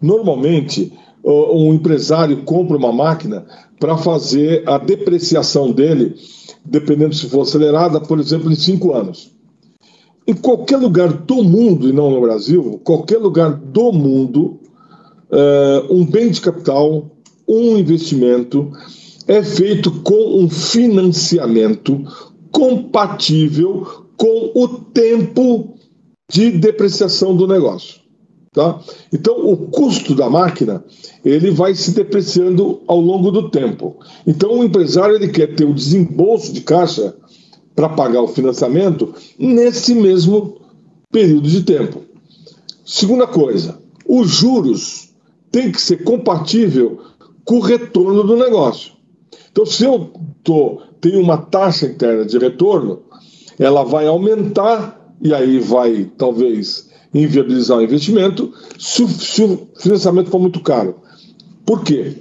normalmente 0.00 0.92
um 1.24 1.72
empresário 1.72 2.42
compra 2.42 2.76
uma 2.76 2.92
máquina 2.92 3.46
para 3.78 3.96
fazer 3.96 4.68
a 4.68 4.78
depreciação 4.78 5.70
dele 5.70 6.16
dependendo 6.64 7.14
se 7.14 7.28
for 7.28 7.42
acelerada, 7.42 8.00
por 8.00 8.18
exemplo, 8.20 8.50
em 8.50 8.54
cinco 8.54 8.92
anos. 8.92 9.32
Em 10.26 10.34
qualquer 10.34 10.76
lugar 10.76 11.12
do 11.12 11.42
mundo, 11.42 11.88
e 11.88 11.92
não 11.92 12.10
no 12.10 12.20
Brasil, 12.20 12.80
qualquer 12.84 13.18
lugar 13.18 13.52
do 13.52 13.92
mundo, 13.92 14.60
uh, 15.30 15.92
um 15.94 16.04
bem 16.04 16.30
de 16.30 16.40
capital, 16.40 17.10
um 17.48 17.76
investimento, 17.76 18.70
é 19.26 19.42
feito 19.42 19.90
com 20.02 20.42
um 20.42 20.48
financiamento 20.48 22.04
compatível 22.50 24.06
com 24.16 24.52
o 24.54 24.68
tempo 24.68 25.74
de 26.30 26.50
depreciação 26.50 27.36
do 27.36 27.46
negócio. 27.46 28.00
Tá? 28.52 28.78
Então, 29.10 29.50
o 29.50 29.56
custo 29.56 30.14
da 30.14 30.28
máquina 30.28 30.84
ele 31.24 31.50
vai 31.50 31.74
se 31.74 31.92
depreciando 31.92 32.82
ao 32.86 33.00
longo 33.00 33.30
do 33.30 33.50
tempo. 33.50 33.96
Então, 34.26 34.58
o 34.58 34.64
empresário 34.64 35.16
ele 35.16 35.28
quer 35.28 35.54
ter 35.54 35.64
o 35.64 35.74
desembolso 35.74 36.52
de 36.52 36.60
caixa 36.60 37.16
para 37.74 37.88
pagar 37.88 38.20
o 38.20 38.28
financiamento 38.28 39.14
nesse 39.38 39.94
mesmo 39.94 40.60
período 41.10 41.48
de 41.48 41.62
tempo. 41.62 42.02
Segunda 42.84 43.26
coisa, 43.26 43.78
os 44.06 44.28
juros 44.28 45.08
têm 45.50 45.72
que 45.72 45.80
ser 45.80 46.04
compatível 46.04 47.00
com 47.44 47.56
o 47.56 47.60
retorno 47.60 48.22
do 48.22 48.36
negócio. 48.36 48.92
Então, 49.52 49.66
se 49.66 49.84
eu 49.84 50.10
tô, 50.42 50.80
tenho 51.00 51.20
uma 51.20 51.36
taxa 51.36 51.86
interna 51.86 52.24
de 52.24 52.38
retorno, 52.38 53.02
ela 53.58 53.84
vai 53.84 54.06
aumentar 54.06 55.14
e 55.20 55.32
aí 55.32 55.58
vai 55.58 56.10
talvez 56.16 56.90
inviabilizar 57.14 57.78
o 57.78 57.82
investimento 57.82 58.52
se 58.78 59.06
se 59.06 59.42
o 59.44 59.68
financiamento 59.76 60.30
for 60.30 60.40
muito 60.40 60.60
caro. 60.60 60.96
Por 61.66 61.84
quê? 61.84 62.16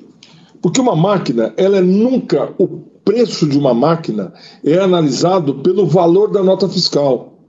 Porque 0.62 0.80
uma 0.80 0.96
máquina, 0.96 1.54
ela 1.58 1.78
é 1.78 1.82
nunca 1.82 2.54
o 2.60 2.68
preço 3.04 3.48
de 3.48 3.58
uma 3.58 3.74
máquina 3.74 4.34
é 4.64 4.78
analisado 4.78 5.56
pelo 5.56 5.88
valor 5.88 6.32
da 6.32 6.44
nota 6.44 6.70
fiscal. 6.70 7.40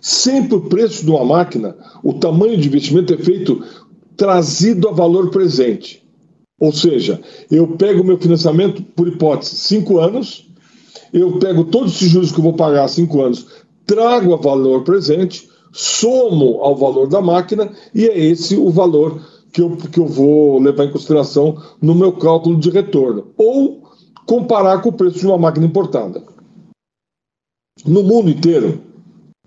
Sempre 0.00 0.56
o 0.56 0.62
preço 0.62 1.04
de 1.04 1.10
uma 1.10 1.24
máquina, 1.24 1.76
o 2.02 2.14
tamanho 2.14 2.56
de 2.56 2.68
investimento 2.68 3.12
é 3.12 3.16
feito 3.16 3.62
trazido 4.16 4.88
a 4.88 4.92
valor 4.92 5.30
presente. 5.30 5.99
Ou 6.60 6.72
seja, 6.72 7.18
eu 7.50 7.66
pego 7.78 8.04
meu 8.04 8.18
financiamento, 8.18 8.82
por 8.82 9.08
hipótese, 9.08 9.56
cinco 9.56 9.98
anos, 9.98 10.46
eu 11.10 11.38
pego 11.38 11.64
todos 11.64 12.00
os 12.00 12.08
juros 12.08 12.30
que 12.30 12.38
eu 12.38 12.44
vou 12.44 12.52
pagar 12.52 12.86
cinco 12.88 13.22
anos, 13.22 13.46
trago 13.86 14.34
a 14.34 14.36
valor 14.36 14.84
presente, 14.84 15.48
somo 15.72 16.60
ao 16.60 16.76
valor 16.76 17.08
da 17.08 17.22
máquina 17.22 17.72
e 17.94 18.04
é 18.04 18.18
esse 18.18 18.56
o 18.56 18.70
valor 18.70 19.22
que 19.52 19.62
eu, 19.62 19.76
que 19.76 19.98
eu 19.98 20.06
vou 20.06 20.60
levar 20.60 20.84
em 20.84 20.92
consideração 20.92 21.56
no 21.80 21.94
meu 21.94 22.12
cálculo 22.12 22.58
de 22.58 22.68
retorno. 22.68 23.28
Ou 23.38 23.82
comparar 24.26 24.82
com 24.82 24.90
o 24.90 24.92
preço 24.92 25.18
de 25.18 25.26
uma 25.26 25.38
máquina 25.38 25.66
importada. 25.66 26.22
No 27.86 28.02
mundo 28.02 28.28
inteiro, 28.28 28.80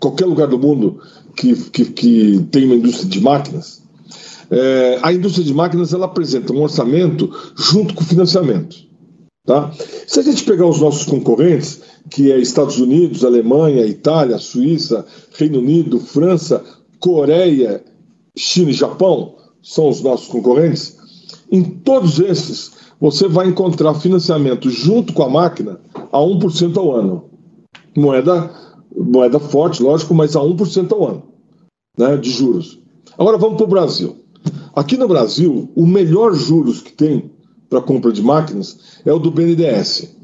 qualquer 0.00 0.26
lugar 0.26 0.48
do 0.48 0.58
mundo 0.58 1.00
que, 1.36 1.54
que, 1.70 1.84
que 1.86 2.42
tem 2.50 2.66
uma 2.66 2.74
indústria 2.74 3.08
de 3.08 3.20
máquinas, 3.20 3.83
é, 4.50 4.98
a 5.02 5.12
indústria 5.12 5.44
de 5.44 5.54
máquinas 5.54 5.92
ela 5.92 6.06
apresenta 6.06 6.52
um 6.52 6.62
orçamento 6.62 7.30
junto 7.56 7.94
com 7.94 8.02
o 8.02 8.06
financiamento. 8.06 8.76
Tá? 9.46 9.70
Se 10.06 10.20
a 10.20 10.22
gente 10.22 10.44
pegar 10.44 10.66
os 10.66 10.80
nossos 10.80 11.04
concorrentes, 11.04 11.82
que 12.10 12.32
é 12.32 12.38
Estados 12.38 12.78
Unidos, 12.78 13.24
Alemanha, 13.24 13.86
Itália, 13.86 14.38
Suíça, 14.38 15.06
Reino 15.36 15.58
Unido, 15.58 16.00
França, 16.00 16.64
Coreia, 16.98 17.84
China 18.36 18.70
e 18.70 18.74
Japão, 18.74 19.36
são 19.62 19.88
os 19.88 20.02
nossos 20.02 20.28
concorrentes, 20.28 20.96
em 21.50 21.62
todos 21.62 22.18
esses 22.20 22.72
você 23.00 23.28
vai 23.28 23.48
encontrar 23.48 23.94
financiamento 23.94 24.70
junto 24.70 25.12
com 25.12 25.22
a 25.22 25.28
máquina 25.28 25.78
a 26.10 26.18
1% 26.18 26.76
ao 26.78 26.94
ano. 26.94 27.24
Moeda, 27.96 28.50
moeda 28.96 29.38
forte, 29.38 29.82
lógico, 29.82 30.14
mas 30.14 30.34
a 30.34 30.40
1% 30.40 30.92
ao 30.92 31.06
ano 31.06 31.34
né, 31.98 32.16
de 32.16 32.30
juros. 32.30 32.78
Agora 33.18 33.38
vamos 33.38 33.56
para 33.56 33.64
o 33.64 33.68
Brasil. 33.68 34.23
Aqui 34.74 34.96
no 34.96 35.08
Brasil, 35.08 35.70
o 35.74 35.86
melhor 35.86 36.34
juros 36.34 36.80
que 36.80 36.92
tem 36.92 37.30
para 37.68 37.80
compra 37.80 38.12
de 38.12 38.22
máquinas 38.22 39.00
é 39.04 39.12
o 39.12 39.18
do 39.18 39.30
BNDES 39.30 40.14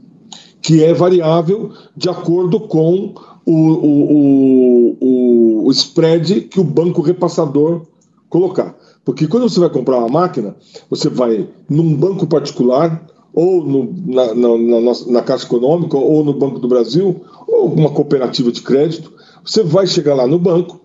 que 0.63 0.85
é 0.85 0.93
variável 0.93 1.71
de 1.97 2.09
acordo 2.09 2.61
com 2.61 3.15
o, 3.47 3.53
o, 3.53 4.97
o, 5.01 5.67
o 5.67 5.71
spread 5.71 6.43
que 6.43 6.61
o 6.61 6.65
banco 6.65 7.01
repassador 7.01 7.83
colocar. 8.29 8.77
Porque 9.05 9.27
quando 9.27 9.49
você 9.49 9.59
vai 9.59 9.71
comprar 9.71 9.99
uma 9.99 10.09
máquina, 10.09 10.55
você 10.89 11.09
vai 11.09 11.49
num 11.69 11.95
banco 11.95 12.27
particular, 12.27 13.05
ou 13.33 13.65
no, 13.65 13.95
na, 14.07 14.35
na, 14.35 14.59
na, 14.59 14.93
na, 15.07 15.23
Caixa 15.23 15.47
Econômica, 15.47 15.97
ou 15.97 16.25
no 16.25 16.35
Banco 16.35 16.59
do 16.59 16.69
Brasil, 16.69 17.23
ou 17.47 17.73
uma 17.73 17.91
cooperativa 17.91 18.53
de 18.53 18.61
crédito, 18.61 19.13
você 19.45 19.63
vai 19.63 19.87
chegar 19.87 20.15
lá 20.15 20.27
no 20.27 20.39
banco, 20.39 20.80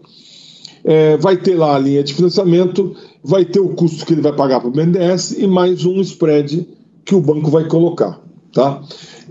é, 0.86 1.18
vai 1.18 1.36
ter 1.36 1.56
lá 1.56 1.76
a 1.76 1.80
linha 1.80 2.04
de 2.04 2.14
financiamento, 2.14 2.96
vai 3.24 3.44
ter 3.44 3.60
o 3.60 3.70
custo 3.70 4.06
que 4.06 4.14
ele 4.14 4.22
vai 4.22 4.34
pagar 4.34 4.60
para 4.60 4.70
o 4.70 4.72
BNDES 4.72 5.32
e 5.40 5.48
mais 5.48 5.84
um 5.84 6.00
spread 6.00 6.68
que 7.04 7.16
o 7.16 7.22
banco 7.22 7.50
vai 7.50 7.68
colocar. 7.68 8.22
Tá? 8.54 8.82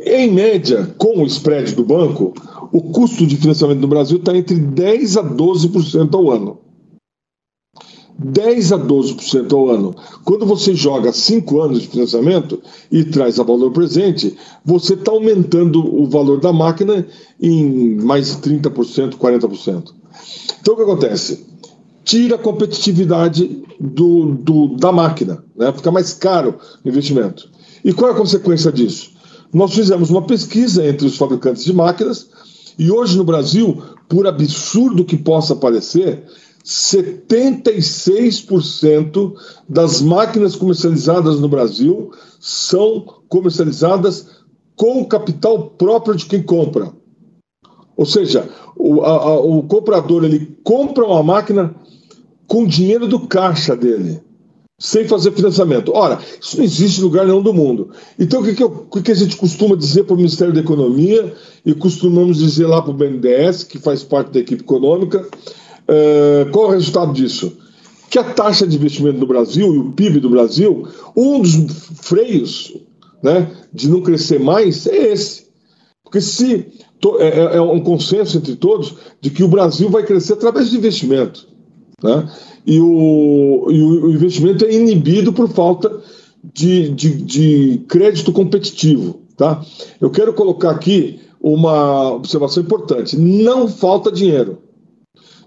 Em 0.05 0.31
média, 0.31 0.95
com 0.99 1.23
o 1.23 1.27
spread 1.27 1.75
do 1.75 1.85
banco, 1.85 2.35
o 2.73 2.83
custo 2.83 3.25
de 3.25 3.37
financiamento 3.37 3.81
no 3.81 3.89
Brasil 3.89 4.19
está 4.19 4.37
entre 4.37 4.57
10% 4.57 5.19
a 5.19 5.25
12% 5.25 6.15
ao 6.15 6.31
ano. 6.31 6.59
10 8.19 8.73
a 8.73 8.79
12% 8.79 9.53
ao 9.53 9.71
ano. 9.71 9.95
Quando 10.25 10.47
você 10.47 10.75
joga 10.75 11.13
5 11.13 11.61
anos 11.61 11.83
de 11.83 11.89
financiamento 11.89 12.61
e 12.91 13.05
traz 13.05 13.41
a 13.41 13.45
valor 13.45 13.73
presente, 13.73 14.37
você 14.65 14.95
está 14.95 15.11
aumentando 15.11 15.81
o 15.81 16.07
valor 16.07 16.41
da 16.41 16.53
máquina 16.53 17.07
em 17.41 17.97
mais 17.97 18.37
de 18.37 18.59
30%, 18.59 19.15
40%. 19.17 20.04
Então 20.61 20.75
o 20.75 20.77
que 20.77 20.83
acontece? 20.83 21.47
Tira 22.05 22.37
a 22.37 22.39
competitividade 22.39 23.65
do, 23.81 24.35
do 24.35 24.77
da 24.77 24.93
máquina, 24.93 25.43
né? 25.57 25.73
fica 25.73 25.91
mais 25.91 26.13
caro 26.13 26.59
o 26.85 26.89
investimento. 26.89 27.49
E 27.85 27.93
qual 27.93 28.11
é 28.11 28.15
a 28.15 28.17
consequência 28.17 28.73
disso? 28.73 29.13
Nós 29.53 29.73
fizemos 29.73 30.11
uma 30.11 30.23
pesquisa 30.23 30.87
entre 30.87 31.07
os 31.07 31.17
fabricantes 31.17 31.65
de 31.65 31.73
máquinas 31.73 32.29
e 32.79 32.91
hoje 32.91 33.17
no 33.17 33.25
Brasil, 33.25 33.83
por 34.09 34.27
absurdo 34.27 35.05
que 35.05 35.17
possa 35.17 35.55
parecer, 35.55 36.25
76% 36.65 39.35
das 39.69 40.01
máquinas 40.01 40.57
comercializadas 40.57 41.39
no 41.39 41.49
Brasil 41.49 42.11
são 42.41 43.05
comercializadas 43.29 44.27
com 44.75 45.03
o 45.03 45.07
capital 45.07 45.71
próprio 45.71 46.17
de 46.17 46.27
quem 46.27 46.43
compra. 46.43 46.93
Ou 47.97 48.05
seja, 48.07 48.49
o, 48.77 49.03
a, 49.03 49.41
o 49.41 49.63
comprador 49.63 50.25
ele 50.25 50.59
compra 50.63 51.05
uma 51.05 51.23
máquina 51.23 51.75
com 52.47 52.67
dinheiro 52.67 53.07
do 53.07 53.21
caixa 53.21 53.77
dele, 53.77 54.21
sem 54.79 55.07
fazer 55.07 55.33
financiamento. 55.33 55.93
Ora, 55.95 56.19
isso 56.41 56.57
não 56.57 56.65
existe 56.65 57.01
em 57.01 57.05
lugar 57.05 57.27
nenhum 57.27 57.43
do 57.43 57.55
mundo. 57.55 57.91
Então, 58.19 58.41
o 58.41 58.45
que, 58.45 58.55
que, 58.55 58.63
eu, 58.63 58.87
o 58.91 59.03
que 59.03 59.13
a 59.13 59.15
gente 59.15 59.37
costuma 59.37 59.77
dizer 59.77 60.05
para 60.05 60.15
o 60.15 60.17
Ministério 60.17 60.53
da 60.53 60.61
Economia 60.61 61.35
e 61.65 61.75
costumamos 61.75 62.39
dizer 62.39 62.67
lá 62.67 62.83
para 62.83 62.91
o 62.91 62.95
BNDES, 62.95 63.65
que 63.65 63.79
faz 63.79 64.03
parte 64.03 64.33
da 64.33 64.41
equipe 64.41 64.63
econômica, 64.63 65.21
uh, 65.21 66.51
qual 66.51 66.67
é 66.67 66.69
o 66.69 66.73
resultado 66.73 67.13
disso? 67.13 67.57
Que 68.11 68.19
a 68.19 68.25
taxa 68.25 68.67
de 68.67 68.77
investimento 68.77 69.19
no 69.19 69.27
Brasil 69.27 69.75
e 69.75 69.79
o 69.79 69.93
PIB 69.93 70.21
do 70.21 70.31
Brasil, 70.31 70.87
um 71.17 71.41
dos 71.41 71.55
freios 72.03 72.75
né, 73.23 73.51
de 73.73 73.89
não 73.89 74.03
crescer 74.03 74.39
mais 74.39 74.87
é 74.87 75.13
esse. 75.13 75.45
Porque 76.05 76.21
se 76.21 76.67
é, 77.19 77.29
é, 77.29 77.57
é 77.57 77.61
um 77.61 77.81
consenso 77.81 78.39
entre 78.39 78.57
todos 78.57 78.95
de 79.21 79.31
que 79.31 79.45
o 79.45 79.49
Brasil 79.49 79.89
vai 79.89 80.05
crescer 80.05 80.35
através 80.35 80.71
de 80.71 80.77
investimento. 80.77 81.47
Né? 82.03 82.31
E, 82.67 82.81
o, 82.81 83.67
e 83.71 83.83
o 83.83 84.11
investimento 84.11 84.65
é 84.65 84.73
inibido 84.73 85.33
por 85.33 85.49
falta 85.49 85.91
de, 86.53 86.89
de, 86.91 87.11
de 87.23 87.85
crédito 87.89 88.33
competitivo. 88.33 89.21
Tá? 89.37 89.65
Eu 90.01 90.11
quero 90.11 90.33
colocar 90.33 90.71
aqui 90.71 91.21
uma 91.41 92.13
observação 92.13 92.63
importante: 92.63 93.17
não 93.19 93.69
falta 93.69 94.11
dinheiro. 94.11 94.59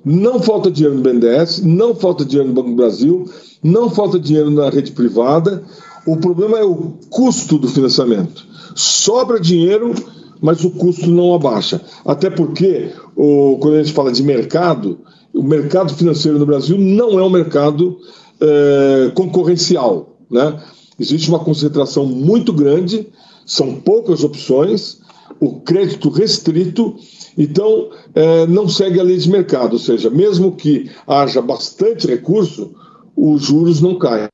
Não 0.05 0.39
falta 0.39 0.71
dinheiro 0.71 0.95
no 0.95 1.01
BNDES, 1.01 1.63
não 1.63 1.93
falta 1.93 2.23
dinheiro 2.23 2.47
no 2.47 2.55
Banco 2.55 2.69
do 2.69 2.75
Brasil, 2.75 3.25
não 3.61 3.89
falta 3.89 4.17
dinheiro 4.17 4.49
na 4.49 4.69
rede 4.69 4.91
privada. 4.91 5.63
O 6.05 6.15
problema 6.15 6.57
é 6.57 6.63
o 6.63 6.93
custo 7.09 7.57
do 7.57 7.67
financiamento. 7.67 8.45
Sobra 8.73 9.37
dinheiro, 9.37 9.93
mas 10.41 10.63
o 10.63 10.71
custo 10.71 11.09
não 11.09 11.33
abaixa. 11.33 11.81
Até 12.05 12.29
porque, 12.29 12.91
o, 13.15 13.57
quando 13.59 13.75
a 13.75 13.83
gente 13.83 13.93
fala 13.93 14.11
de 14.11 14.23
mercado, 14.23 14.99
o 15.33 15.43
mercado 15.43 15.93
financeiro 15.93 16.39
no 16.39 16.45
Brasil 16.45 16.77
não 16.77 17.19
é 17.19 17.23
um 17.23 17.29
mercado 17.29 17.99
é, 18.39 19.11
concorrencial. 19.13 20.17
Né? 20.29 20.59
Existe 20.99 21.29
uma 21.29 21.39
concentração 21.39 22.05
muito 22.05 22.51
grande, 22.51 23.07
são 23.45 23.75
poucas 23.75 24.23
opções, 24.23 24.99
o 25.39 25.59
crédito 25.61 26.09
restrito, 26.09 26.95
então 27.37 27.89
é, 28.15 28.47
não 28.47 28.67
segue 28.67 28.99
a 28.99 29.03
lei 29.03 29.17
de 29.17 29.29
mercado, 29.29 29.73
ou 29.73 29.79
seja, 29.79 30.09
mesmo 30.09 30.53
que 30.53 30.89
haja 31.05 31.41
bastante 31.41 32.07
recurso, 32.07 32.71
os 33.15 33.43
juros 33.43 33.81
não 33.81 33.97
caem. 33.97 34.29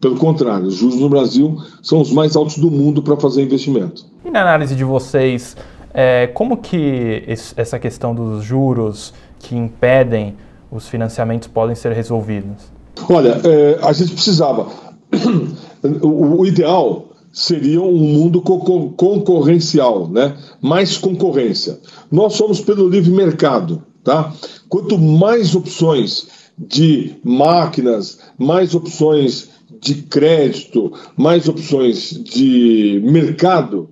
Pelo 0.00 0.16
contrário, 0.16 0.66
os 0.66 0.76
juros 0.76 0.96
no 0.96 1.08
Brasil 1.08 1.58
são 1.82 2.00
os 2.00 2.10
mais 2.10 2.34
altos 2.34 2.56
do 2.58 2.70
mundo 2.70 3.02
para 3.02 3.16
fazer 3.16 3.42
investimento. 3.42 4.06
E 4.24 4.30
na 4.30 4.40
análise 4.40 4.74
de 4.74 4.82
vocês, 4.82 5.56
é, 5.92 6.26
como 6.28 6.56
que 6.56 7.24
essa 7.26 7.78
questão 7.78 8.14
dos 8.14 8.42
juros 8.42 9.12
que 9.38 9.54
impedem 9.54 10.36
os 10.70 10.88
financiamentos 10.88 11.48
podem 11.48 11.74
ser 11.74 11.92
resolvidos? 11.92 12.72
Olha, 13.08 13.40
é, 13.44 13.78
a 13.82 13.92
gente 13.92 14.12
precisava. 14.12 14.68
o, 16.02 16.40
o 16.40 16.46
ideal 16.46 17.08
seria 17.32 17.82
um 17.82 17.96
mundo 17.96 18.40
co 18.40 18.90
concorrencial, 18.96 20.08
né? 20.08 20.36
mais 20.60 20.96
concorrência. 20.96 21.78
Nós 22.10 22.34
somos 22.34 22.60
pelo 22.60 22.88
livre 22.88 23.10
mercado. 23.10 23.82
Tá? 24.02 24.32
Quanto 24.68 24.96
mais 24.98 25.54
opções 25.54 26.26
de 26.58 27.16
máquinas, 27.22 28.18
mais 28.38 28.74
opções 28.74 29.50
de 29.80 29.94
crédito, 30.02 30.92
mais 31.16 31.48
opções 31.48 32.10
de 32.10 33.00
mercado, 33.04 33.88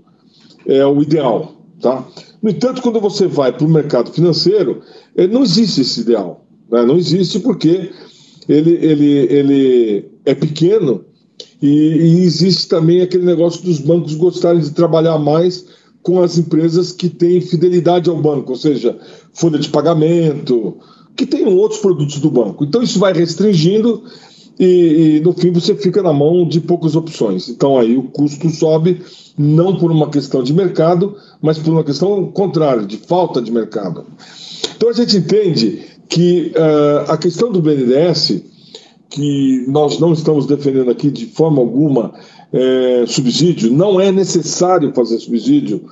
é 0.67 0.85
o 0.85 1.01
ideal. 1.03 1.57
Tá? 1.81 2.07
No 2.43 2.51
entanto, 2.51 2.83
quando 2.83 3.01
você 3.01 3.27
vai 3.27 3.53
para 3.53 3.67
o 3.67 3.71
mercado 3.71 4.13
financeiro, 4.13 4.83
é, 5.17 5.27
não 5.27 5.43
existe 5.43 5.81
esse 5.81 6.01
ideal. 6.01 6.45
Né? 6.71 6.85
Não 6.85 6.97
existe 6.97 7.41
porque 7.41 7.91
ele, 8.49 8.73
ele, 8.73 9.13
ele 9.33 10.11
é 10.25 10.35
pequeno 10.35 11.05
e, 11.61 11.69
e, 11.69 12.21
existe 12.23 12.69
também 12.69 13.01
aquele 13.01 13.25
negócio 13.25 13.63
dos 13.65 13.79
bancos 13.79 14.15
gostarem 14.15 14.61
de 14.61 14.71
trabalhar 14.71 15.19
mais 15.19 15.67
com 16.03 16.23
as 16.23 16.39
empresas 16.39 16.93
que 16.93 17.09
têm 17.09 17.41
fidelidade 17.41 18.09
ao 18.09 18.17
banco, 18.17 18.53
ou 18.53 18.57
seja, 18.57 18.97
folha 19.33 19.59
de 19.59 19.69
pagamento, 19.69 20.77
que 21.17 21.27
tem 21.27 21.47
outros 21.47 21.81
produtos 21.81 22.21
do 22.21 22.31
banco. 22.31 22.65
Então 22.65 22.83
isso 22.83 22.99
vai 22.99 23.13
restringindo 23.13 24.05
e, 24.59 25.17
e, 25.17 25.21
no 25.21 25.33
fim 25.33 25.51
você 25.51 25.75
fica 25.75 26.03
na 26.03 26.13
mão 26.13 26.47
de 26.47 26.61
poucas 26.61 26.97
opções. 26.97 27.49
Então 27.49 27.79
aí 27.79 27.97
o 27.97 28.05
custo 28.05 28.49
sobe 28.51 29.03
não 29.37 29.77
por 29.77 29.91
uma 29.91 30.09
questão 30.11 30.43
de 30.43 30.53
mercado, 30.53 31.17
mas 31.41 31.59
por 31.59 31.73
uma 31.73 31.85
questão 31.85 32.27
contrária, 32.33 32.85
de 32.85 32.97
falta 32.97 33.41
de 33.41 33.53
mercado. 33.53 34.05
Então 34.77 34.89
a 34.89 34.93
gente 34.93 35.17
entende 35.17 35.83
que 36.09 36.53
uh, 36.57 37.11
a 37.13 37.17
questão 37.17 37.53
do 37.53 37.61
BNDES 37.61 38.43
que 39.11 39.65
nós 39.69 39.99
não 39.99 40.13
estamos 40.13 40.47
defendendo 40.47 40.91
aqui 40.91 41.11
de 41.11 41.27
forma 41.27 41.61
alguma 41.61 42.13
é, 42.53 43.05
subsídio, 43.07 43.73
não 43.73 44.01
é 44.01 44.13
necessário 44.13 44.93
fazer 44.95 45.19
subsídio. 45.19 45.85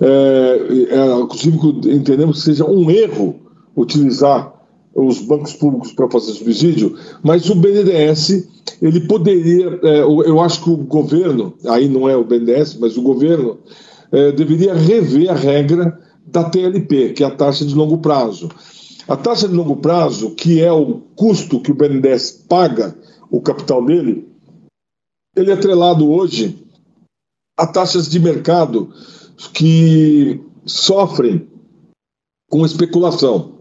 É, 0.00 0.60
é, 0.90 1.20
inclusive, 1.20 1.56
entendemos 1.94 2.38
que 2.38 2.44
seja 2.44 2.64
um 2.64 2.90
erro 2.90 3.36
utilizar 3.76 4.53
os 4.94 5.20
bancos 5.20 5.52
públicos 5.54 5.92
para 5.92 6.10
fazer 6.10 6.32
subsídio, 6.32 6.96
mas 7.22 7.48
o 7.50 7.54
BNDES 7.54 8.48
ele 8.80 9.00
poderia, 9.00 9.78
é, 9.82 10.00
eu 10.00 10.40
acho 10.40 10.62
que 10.62 10.70
o 10.70 10.76
governo, 10.76 11.54
aí 11.66 11.88
não 11.88 12.08
é 12.08 12.16
o 12.16 12.24
BNDES, 12.24 12.76
mas 12.76 12.96
o 12.96 13.02
governo 13.02 13.58
é, 14.12 14.32
deveria 14.32 14.74
rever 14.74 15.30
a 15.30 15.34
regra 15.34 16.00
da 16.26 16.44
TLP, 16.44 17.12
que 17.12 17.24
é 17.24 17.26
a 17.26 17.34
taxa 17.34 17.64
de 17.64 17.74
longo 17.74 17.98
prazo. 17.98 18.48
A 19.06 19.16
taxa 19.16 19.48
de 19.48 19.54
longo 19.54 19.76
prazo, 19.76 20.30
que 20.30 20.62
é 20.62 20.72
o 20.72 21.02
custo 21.14 21.60
que 21.60 21.70
o 21.70 21.74
BNDES 21.74 22.44
paga 22.48 22.96
o 23.30 23.40
capital 23.40 23.84
dele, 23.84 24.26
ele 25.36 25.50
é 25.50 25.54
atrelado 25.54 26.10
hoje 26.10 26.56
a 27.56 27.66
taxas 27.66 28.08
de 28.08 28.18
mercado 28.18 28.92
que 29.52 30.40
sofrem 30.64 31.48
com 32.48 32.64
especulação. 32.64 33.54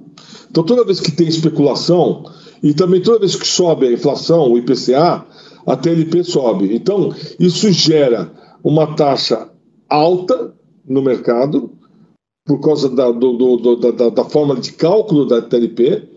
Então, 0.54 0.64
toda 0.64 0.86
vez 0.86 1.00
que 1.00 1.12
tem 1.12 1.28
especulação, 1.28 2.26
e 2.62 2.76
também 2.76 3.02
toda 3.02 3.18
vez 3.18 3.36
que 3.36 3.48
sobe 3.48 3.88
a 3.88 3.92
inflação, 3.92 4.52
o 4.52 4.58
IPCA, 4.60 5.26
a 5.66 5.76
TLP 5.76 6.24
sobe. 6.24 6.76
Então, 6.76 7.12
isso 7.40 7.72
gera 7.72 8.32
uma 8.64 8.96
taxa 8.96 9.50
alta 9.90 10.54
no 10.88 11.02
mercado, 11.02 11.72
por 12.46 12.60
causa 12.60 12.88
da, 12.88 13.10
do, 13.10 13.58
do, 13.58 13.76
da, 13.78 14.10
da, 14.12 14.26
forma 14.26 14.56
de 14.58 14.74
cálculo 14.74 15.26
da 15.26 15.42
TLP, 15.42 16.08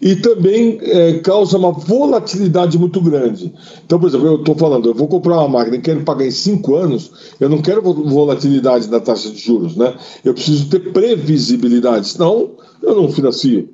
e 0.00 0.16
também 0.16 0.78
é, 0.80 1.18
causa 1.18 1.58
uma 1.58 1.72
volatilidade 1.72 2.78
muito 2.78 2.98
grande. 2.98 3.52
Então, 3.84 4.00
por 4.00 4.08
exemplo, 4.08 4.26
eu 4.26 4.36
estou 4.36 4.54
falando, 4.54 4.88
eu 4.88 4.94
vou 4.94 5.06
comprar 5.06 5.34
uma 5.34 5.48
máquina 5.48 5.76
e 5.76 5.82
quero 5.82 6.02
pagar 6.02 6.24
em 6.24 6.30
cinco 6.30 6.76
anos, 6.76 7.34
eu 7.38 7.50
não 7.50 7.60
quero 7.60 7.82
volatilidade 7.82 8.88
na 8.88 9.00
taxa 9.00 9.28
de 9.28 9.38
juros, 9.38 9.76
né? 9.76 9.94
Eu 10.24 10.32
preciso 10.32 10.70
ter 10.70 10.92
previsibilidade, 10.94 12.08
senão 12.08 12.52
eu 12.82 12.96
não 12.96 13.12
financio. 13.12 13.68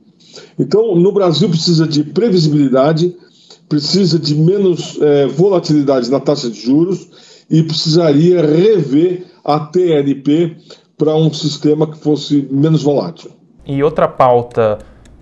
Então, 0.59 0.95
no 0.95 1.13
Brasil 1.13 1.49
precisa 1.49 1.87
de 1.87 2.03
previsibilidade, 2.05 3.15
precisa 3.69 4.19
de 4.19 4.35
menos 4.35 4.99
é, 5.01 5.27
volatilidade 5.27 6.11
na 6.11 6.21
taxa 6.21 6.51
de 6.51 6.61
juros 6.61 7.09
e 7.51 7.63
precisaria 7.63 8.41
rever 8.41 9.27
a 9.45 9.61
TLP 9.61 10.57
para 10.97 11.15
um 11.15 11.33
sistema 11.33 11.87
que 11.91 11.99
fosse 11.99 12.49
menos 12.51 12.83
volátil. 12.83 13.31
E 13.65 13.83
outra 13.83 14.09
pauta 14.09 14.79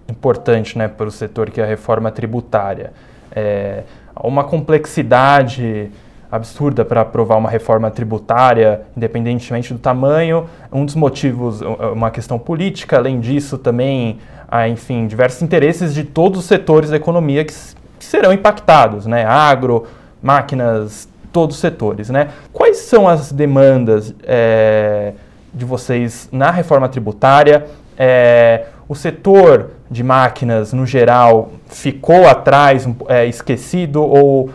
importante 0.09 0.79
né, 0.79 0.89
para 0.89 1.07
o 1.07 1.11
setor, 1.11 1.51
que 1.51 1.61
é 1.61 1.65
a 1.65 1.67
reforma 1.67 2.11
tributária. 2.11 2.93
É 3.31 3.85
uma 4.23 4.45
complexidade 4.45 5.91
absurda 6.37 6.85
para 6.85 7.01
aprovar 7.01 7.37
uma 7.37 7.51
reforma 7.51 7.91
tributária, 7.91 8.83
independentemente 8.97 9.73
do 9.73 9.79
tamanho. 9.79 10.47
Um 10.73 10.85
dos 10.85 10.95
motivos, 10.95 11.61
uma 11.93 12.11
questão 12.11 12.39
política, 12.39 12.97
além 12.97 13.19
disso, 13.19 13.59
também, 13.59 14.19
há, 14.49 14.69
enfim, 14.69 15.07
diversos 15.07 15.43
interesses 15.43 15.93
de 15.93 16.05
todos 16.05 16.41
os 16.41 16.47
setores 16.47 16.91
da 16.91 16.97
economia 16.97 17.45
que, 17.45 17.53
que 17.99 18.05
serão 18.05 18.33
impactados, 18.33 19.07
né? 19.07 19.25
Agro, 19.25 19.87
máquinas, 20.23 21.09
todos 21.33 21.57
os 21.57 21.61
setores, 21.61 22.09
né? 22.11 22.29
Quais 22.53 22.79
são 22.79 23.09
as 23.09 23.33
demandas 23.33 24.15
é, 24.23 25.13
de 25.57 25.65
vocês 25.65 26.29
na 26.31 26.51
reforma 26.51 26.89
tributária. 26.89 27.67
É, 27.99 28.67
o 28.87 28.95
setor 28.95 29.71
de 29.91 30.05
máquinas, 30.05 30.73
no 30.73 30.85
geral, 30.85 31.53
ficou 31.67 32.27
atrás, 32.27 32.87
é, 33.09 33.25
esquecido 33.27 34.03
ou 34.03 34.51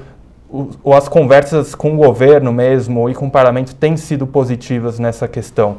ou 0.52 0.94
as 0.94 1.08
conversas 1.08 1.74
com 1.74 1.94
o 1.94 1.98
governo 1.98 2.52
mesmo 2.52 3.10
e 3.10 3.14
com 3.14 3.28
o 3.28 3.32
parlamento 3.32 3.74
têm 3.76 3.96
sido 3.96 4.28
positivas 4.28 5.00
nessa 5.00 5.28
questão? 5.28 5.78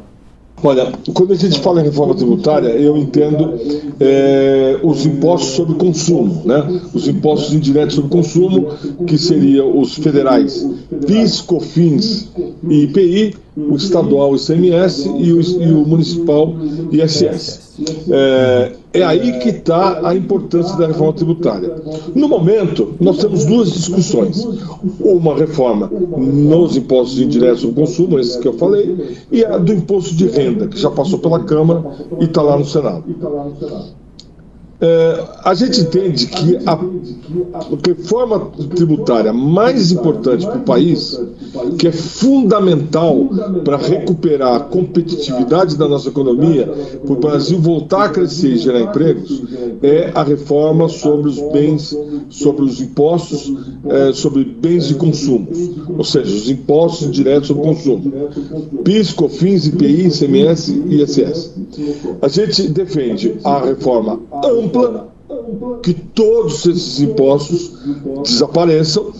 Olha, 0.64 0.92
quando 1.12 1.32
a 1.32 1.36
gente 1.36 1.58
fala 1.60 1.80
em 1.80 1.84
reforma 1.84 2.14
tributária, 2.14 2.68
eu 2.68 2.96
entendo 2.96 3.58
é, 3.98 4.78
os 4.82 5.04
impostos 5.04 5.54
sobre 5.54 5.74
consumo, 5.74 6.42
né? 6.44 6.80
os 6.94 7.08
impostos 7.08 7.52
indiretos 7.52 7.96
sobre 7.96 8.10
consumo, 8.10 8.68
que 9.06 9.18
seriam 9.18 9.76
os 9.76 9.94
federais 9.94 10.64
PIS, 11.04 11.40
COFINS 11.40 12.28
e 12.68 12.84
IPI, 12.84 13.36
o 13.56 13.76
estadual 13.76 14.34
ICMS 14.34 15.08
e 15.08 15.32
o, 15.32 15.40
e 15.40 15.72
o 15.72 15.86
municipal 15.86 16.54
ISS. 16.90 17.72
É, 18.10 18.72
é 18.94 19.02
aí 19.02 19.38
que 19.40 19.48
está 19.48 20.06
a 20.06 20.14
importância 20.14 20.76
da 20.76 20.86
reforma 20.86 21.12
tributária. 21.12 21.74
No 22.14 22.28
momento, 22.28 22.94
nós 23.00 23.18
temos 23.18 23.44
duas 23.44 23.72
discussões. 23.72 24.46
Uma 25.00 25.36
reforma 25.36 25.90
nos 25.90 26.76
impostos 26.76 27.18
indiretos 27.18 27.62
do 27.62 27.72
consumo, 27.72 28.18
esse 28.18 28.38
que 28.38 28.48
eu 28.48 28.54
falei, 28.54 29.18
e 29.30 29.44
a 29.44 29.58
do 29.58 29.72
imposto 29.72 30.14
de 30.14 30.26
renda, 30.26 30.66
que 30.68 30.78
já 30.78 30.90
passou 30.90 31.18
pela 31.18 31.40
Câmara 31.40 31.84
e 32.20 32.24
está 32.24 32.42
lá 32.42 32.58
no 32.58 32.64
Senado. 32.64 33.04
É, 34.84 35.24
a 35.44 35.54
gente 35.54 35.80
entende 35.80 36.26
que 36.26 36.58
a 36.66 36.76
reforma 37.86 38.50
tributária 38.74 39.32
mais 39.32 39.92
importante 39.92 40.44
para 40.44 40.58
o 40.58 40.62
país, 40.62 41.20
que 41.78 41.86
é 41.86 41.92
fundamental 41.92 43.28
para 43.64 43.76
recuperar 43.76 44.56
a 44.56 44.60
competitividade 44.60 45.76
da 45.76 45.86
nossa 45.86 46.08
economia, 46.08 46.66
para 46.66 47.12
o 47.12 47.16
Brasil 47.16 47.60
voltar 47.60 48.06
a 48.06 48.08
crescer 48.08 48.54
e 48.54 48.56
gerar 48.56 48.80
empregos, 48.80 49.44
é 49.84 50.10
a 50.16 50.24
reforma 50.24 50.88
sobre 50.88 51.28
os 51.28 51.40
bens, 51.52 51.96
sobre 52.28 52.64
os 52.64 52.80
impostos, 52.80 53.54
é, 53.88 54.12
sobre 54.12 54.44
bens 54.44 54.88
de 54.88 54.96
consumo, 54.96 55.46
ou 55.96 56.02
seja, 56.02 56.34
os 56.34 56.50
impostos 56.50 57.12
diretos 57.12 57.46
sobre 57.46 57.62
consumo. 57.62 58.12
PIS, 58.82 59.12
COFINS, 59.12 59.66
IPI, 59.66 60.06
ICMS 60.08 60.82
e 60.88 61.02
ISS. 61.02 61.52
A 62.20 62.28
gente 62.28 62.68
defende 62.68 63.38
a 63.44 63.60
reforma 63.60 64.20
ampla 64.44 65.11
que 65.82 65.94
todos 65.94 66.66
esses 66.66 67.00
impostos 67.00 67.72
desapareçam 68.22 69.10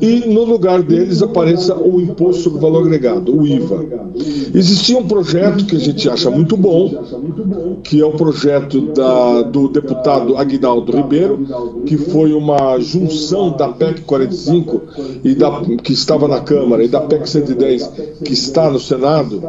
e 0.00 0.28
no 0.32 0.44
lugar 0.44 0.82
deles 0.82 1.22
apareça 1.22 1.76
o 1.76 2.00
imposto 2.00 2.42
sobre 2.42 2.60
valor 2.60 2.86
agregado, 2.86 3.38
o 3.38 3.46
IVA. 3.46 3.84
Existia 4.54 4.98
um 4.98 5.06
projeto 5.06 5.64
que 5.64 5.76
a 5.76 5.78
gente 5.78 6.08
acha 6.08 6.30
muito 6.30 6.56
bom, 6.56 7.78
que 7.82 8.00
é 8.00 8.04
o 8.04 8.12
projeto 8.12 8.80
da, 8.92 9.42
do 9.42 9.68
deputado 9.68 10.36
Aguinaldo 10.36 10.96
Ribeiro, 10.96 11.46
que 11.86 11.96
foi 11.96 12.32
uma 12.32 12.78
junção 12.80 13.56
da 13.56 13.68
PEC 13.68 14.02
45 14.02 14.82
e 15.24 15.34
da, 15.34 15.62
que 15.82 15.92
estava 15.92 16.26
na 16.26 16.40
Câmara 16.40 16.82
e 16.82 16.88
da 16.88 17.00
PEC 17.00 17.28
110 17.28 17.90
que 18.24 18.32
está 18.32 18.70
no 18.70 18.80
Senado, 18.80 19.42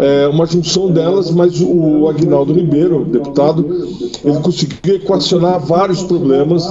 é 0.00 0.28
uma 0.28 0.46
junção 0.46 0.90
delas, 0.90 1.30
mas 1.30 1.60
o 1.60 2.08
Aguinaldo 2.08 2.52
Ribeiro, 2.52 3.04
deputado, 3.04 3.64
ele 4.24 4.38
conseguiu 4.40 4.96
equacionar 4.96 5.53
vários 5.58 6.02
problemas 6.02 6.64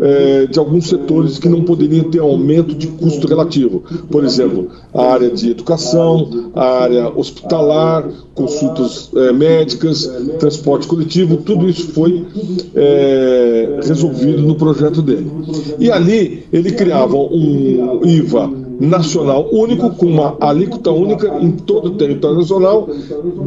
é, 0.00 0.46
de 0.46 0.58
alguns 0.58 0.88
setores 0.88 1.38
que 1.38 1.48
não 1.48 1.62
poderiam 1.64 2.10
ter 2.10 2.20
aumento 2.20 2.74
de 2.74 2.86
custo 2.86 3.26
relativo. 3.26 3.82
Por 4.10 4.24
exemplo, 4.24 4.68
a 4.92 5.12
área 5.12 5.30
de 5.30 5.50
educação, 5.50 6.50
a 6.54 6.82
área 6.82 7.08
hospitalar, 7.08 8.08
consultas 8.34 9.10
é, 9.14 9.32
médicas, 9.32 10.06
transporte 10.38 10.86
coletivo, 10.86 11.38
tudo 11.38 11.68
isso 11.68 11.88
foi 11.92 12.26
é, 12.74 13.80
resolvido 13.84 14.42
no 14.42 14.54
projeto 14.54 15.02
dele. 15.02 15.30
E 15.78 15.90
ali 15.90 16.44
ele 16.52 16.72
criava 16.72 17.16
um 17.16 18.00
IVA 18.04 18.65
nacional 18.78 19.48
único, 19.52 19.90
com 19.90 20.06
uma 20.06 20.36
alíquota 20.40 20.90
única 20.90 21.38
em 21.40 21.50
todo 21.52 21.88
o 21.88 21.94
território 21.96 22.38
nacional, 22.38 22.88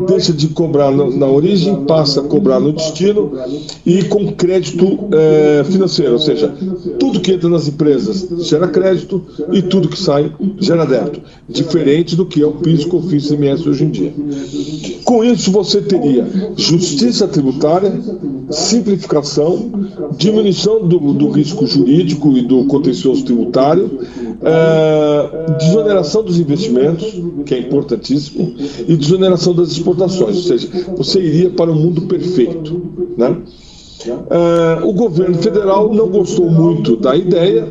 deixa 0.07 0.33
de 0.33 0.47
cobrar 0.49 0.91
na, 0.91 1.09
na 1.09 1.27
origem, 1.27 1.85
passa 1.85 2.21
a 2.21 2.23
cobrar 2.23 2.59
no 2.59 2.71
destino 2.71 3.31
e 3.85 4.03
com 4.03 4.31
crédito 4.33 5.07
é, 5.11 5.63
financeiro, 5.65 6.13
ou 6.13 6.19
seja, 6.19 6.53
tudo 6.99 7.19
que 7.19 7.31
entra 7.31 7.49
nas 7.49 7.67
empresas 7.67 8.27
gera 8.39 8.67
crédito 8.67 9.23
e 9.51 9.61
tudo 9.61 9.87
que 9.87 9.99
sai 9.99 10.31
gera 10.59 10.85
débito, 10.85 11.21
diferente 11.47 12.15
do 12.15 12.25
que 12.25 12.41
é 12.41 12.45
o 12.45 12.53
PIS, 12.53 12.85
COFINS 12.85 13.25
e 13.25 13.27
CMS 13.29 13.67
hoje 13.67 13.83
em 13.83 13.89
dia. 13.89 14.13
Com 15.03 15.23
isso, 15.23 15.51
você 15.51 15.81
teria 15.81 16.27
justiça 16.55 17.27
tributária, 17.27 17.91
simplificação, 18.49 19.71
diminuição 20.17 20.87
do, 20.87 20.99
do 21.13 21.29
risco 21.29 21.65
jurídico 21.65 22.37
e 22.37 22.41
do 22.41 22.65
contencioso 22.65 23.23
tributário, 23.23 23.99
é, 24.41 25.58
desoneração 25.58 26.23
dos 26.23 26.39
investimentos, 26.39 27.13
que 27.45 27.56
é 27.56 27.60
importantíssimo, 27.60 28.56
e 28.88 28.95
desoneração 28.95 29.54
das 29.54 29.71
exportações, 29.71 30.38
ou 30.38 30.43
seja, 30.43 30.69
você 30.97 31.19
iria 31.19 31.49
para 31.49 31.71
um 31.71 31.75
mundo 31.75 32.02
perfeito. 32.04 32.82
Né? 33.17 33.38
Uh, 34.07 34.88
o 34.88 34.93
governo 34.93 35.35
federal 35.35 35.93
não 35.93 36.07
gostou 36.07 36.49
muito 36.49 36.95
da 36.95 37.17
ideia 37.17 37.67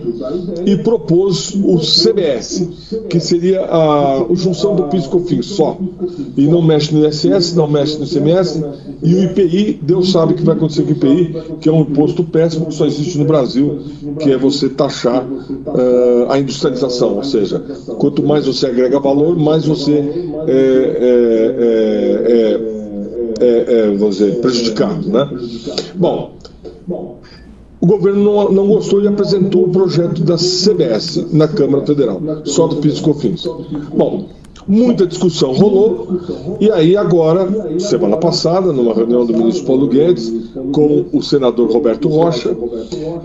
e 0.66 0.76
propôs 0.76 1.54
o 1.54 1.78
CBS, 1.78 2.68
que 3.08 3.18
seria 3.18 3.64
a, 3.64 4.26
junção 4.34 4.76
do 4.76 4.84
PIS 4.84 5.06
COFINS 5.06 5.46
só. 5.46 5.78
E 6.36 6.46
não 6.46 6.60
mexe 6.60 6.94
no 6.94 7.06
ISS, 7.06 7.54
não 7.54 7.66
mexe 7.66 7.96
no 7.98 8.04
ICMS. 8.04 8.62
E 9.02 9.14
o 9.14 9.24
IPI, 9.24 9.80
Deus 9.82 10.12
sabe 10.12 10.34
que 10.34 10.42
vai 10.42 10.54
acontecer 10.54 10.82
com 10.82 10.90
o 10.90 10.92
IPI, 10.92 11.42
que 11.60 11.68
é 11.68 11.72
um 11.72 11.80
imposto 11.80 12.22
péssimo 12.22 12.66
que 12.66 12.74
só 12.74 12.84
existe 12.84 13.16
no 13.16 13.24
Brasil, 13.24 13.78
que 14.18 14.30
é 14.30 14.36
você 14.36 14.68
taxar 14.68 15.24
uh, 15.24 16.30
a 16.30 16.38
industrialização. 16.38 17.16
Ou 17.16 17.24
seja, 17.24 17.58
quanto 17.98 18.22
mais 18.22 18.46
você 18.46 18.66
agrega 18.66 19.00
valor, 19.00 19.34
mais 19.34 19.64
você 19.64 19.92
é, 20.46 20.98
é, 21.00 21.52
é, 22.28 22.77
é 23.40 23.64
é, 23.68 23.96
vamos 23.96 24.18
dizer, 24.18 24.40
prejudicado. 24.40 25.08
Né? 25.08 25.28
Bom, 25.94 26.32
o 27.80 27.86
governo 27.86 28.24
não, 28.24 28.52
não 28.52 28.66
gostou 28.68 29.02
e 29.02 29.08
apresentou 29.08 29.64
o 29.64 29.68
projeto 29.68 30.22
da 30.22 30.36
CBS 30.36 31.32
na 31.32 31.46
Câmara 31.46 31.86
Federal, 31.86 32.20
só 32.44 32.66
do 32.66 32.76
PIS 32.76 32.98
e 32.98 33.02
COFINS. 33.02 33.44
Bom, 33.96 34.26
muita 34.66 35.06
discussão 35.06 35.52
rolou, 35.52 36.08
e 36.60 36.70
aí 36.70 36.96
agora, 36.96 37.78
semana 37.78 38.16
passada, 38.16 38.72
numa 38.72 38.92
reunião 38.92 39.24
do 39.24 39.32
ministro 39.32 39.64
Paulo 39.64 39.86
Guedes 39.86 40.32
com 40.72 41.06
o 41.12 41.22
senador 41.22 41.70
Roberto 41.70 42.08
Rocha, 42.08 42.56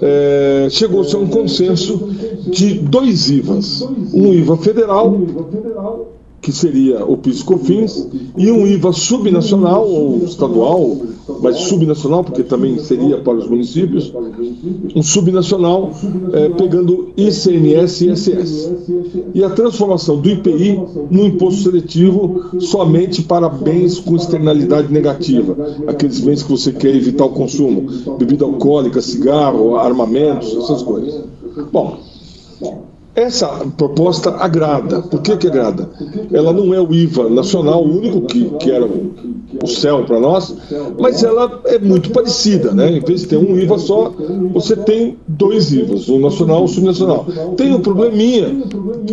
é, 0.01 0.67
chegou-se 0.69 1.15
a 1.15 1.19
um 1.19 1.27
consenso 1.27 2.09
de 2.47 2.75
dois 2.75 3.29
IVAs, 3.31 3.81
um 4.13 4.33
IVA 4.33 4.57
federal 4.57 5.17
que 6.43 6.51
seria 6.51 7.05
o 7.05 7.15
PIS/COFINS, 7.15 8.09
e 8.37 8.51
um 8.51 8.67
IVA 8.67 8.91
subnacional 8.91 9.87
ou 9.87 10.25
estadual, 10.25 10.97
mas 11.41 11.55
subnacional 11.55 12.21
porque 12.21 12.43
também 12.43 12.77
seria 12.79 13.17
para 13.19 13.37
os 13.37 13.47
municípios, 13.47 14.13
um 14.93 15.01
subnacional 15.01 15.91
é, 16.33 16.49
pegando 16.49 17.13
ICMS 17.15 18.05
e 18.05 18.11
ISS. 18.11 18.71
E 19.33 19.41
a 19.41 19.49
transformação 19.51 20.19
do 20.19 20.29
IPI 20.29 20.81
no 21.09 21.25
imposto 21.25 21.63
seletivo 21.63 22.59
somente 22.59 23.21
para 23.23 23.47
bens 23.47 23.97
com 23.99 24.17
externalidade 24.17 24.91
negativa, 24.91 25.55
aqueles 25.87 26.19
bens 26.19 26.43
que 26.43 26.51
você 26.51 26.73
quer 26.73 26.93
evitar 26.93 27.23
o 27.23 27.29
consumo, 27.29 27.87
bebida 28.17 28.43
alcoólica, 28.43 29.01
cigarro, 29.01 29.77
armamentos, 29.77 30.53
essas 30.57 30.83
coisas. 30.83 31.23
Bom, 31.71 31.99
essa 33.15 33.47
proposta 33.77 34.31
agrada. 34.37 35.01
Por 35.01 35.21
que, 35.21 35.37
que 35.37 35.47
agrada? 35.47 35.89
Ela 36.31 36.51
não 36.51 36.73
é 36.73 36.81
o 36.81 36.93
IVA 36.93 37.29
nacional, 37.29 37.83
o 37.83 37.97
único 37.97 38.21
que, 38.21 38.49
que 38.57 38.71
era 38.71 38.87
o, 39.61 39.67
céu 39.67 40.03
para 40.05 40.19
nós, 40.19 40.55
mas 40.99 41.23
ela 41.23 41.61
é 41.65 41.77
muito 41.79 42.11
parecida. 42.11 42.71
Né? 42.71 42.97
Em 42.97 42.99
vez 42.99 43.21
de 43.21 43.27
ter 43.27 43.37
um 43.37 43.57
IVA 43.57 43.77
só, 43.77 44.13
você 44.53 44.75
tem 44.75 45.17
dois 45.27 45.71
IVAs, 45.71 46.07
o 46.07 46.19
nacional 46.19 46.61
e 46.61 46.65
o 46.65 46.67
subnacional. 46.67 47.25
Tem 47.57 47.73
um 47.73 47.79
probleminha 47.79 48.55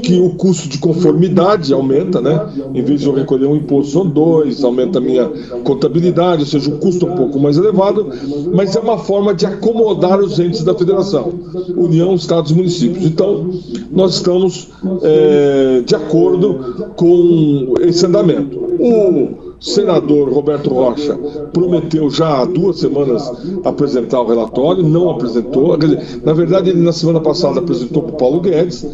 que 0.03 0.20
o 0.20 0.31
custo 0.31 0.68
de 0.68 0.79
conformidade 0.79 1.73
aumenta, 1.73 2.21
né? 2.21 2.48
em 2.75 2.83
vez 2.83 3.00
de 3.00 3.06
eu 3.06 3.15
recolher 3.15 3.46
um 3.46 3.56
imposto, 3.56 3.92
são 3.92 4.06
dois, 4.06 4.62
aumenta 4.62 4.98
a 4.98 5.00
minha 5.00 5.29
contabilidade, 5.65 6.42
ou 6.42 6.46
seja, 6.46 6.71
o 6.71 6.79
custo 6.79 7.06
é 7.06 7.10
um 7.10 7.17
pouco 7.17 7.38
mais 7.38 7.56
elevado, 7.56 8.08
mas 8.54 8.77
é 8.77 8.81
uma 8.81 8.98
forma 8.98 9.35
de 9.35 9.46
acomodar 9.46 10.21
os 10.21 10.38
entes 10.38 10.62
da 10.62 10.75
federação, 10.75 11.33
União, 11.77 12.15
Estados 12.15 12.50
e 12.50 12.54
municípios. 12.54 13.04
Então, 13.04 13.50
nós 13.90 14.15
estamos 14.15 14.69
é, 15.02 15.83
de 15.85 15.94
acordo 15.94 16.92
com 16.96 17.75
esse 17.81 18.04
andamento. 18.06 18.58
O 18.79 19.50
senador 19.61 20.33
Roberto 20.33 20.71
Rocha 20.71 21.15
prometeu 21.52 22.11
já 22.11 22.40
há 22.40 22.44
duas 22.44 22.79
semanas 22.79 23.31
apresentar 23.65 24.21
o 24.23 24.27
relatório, 24.27 24.83
não 24.83 25.11
apresentou. 25.11 25.77
Na 26.25 26.33
verdade, 26.33 26.71
ele 26.71 26.81
na 26.81 26.92
semana 26.92 27.21
passada 27.21 27.61
apresentou 27.61 28.02
para 28.02 28.15
o 28.15 28.17
Paulo 28.17 28.40
Guedes, 28.40 28.85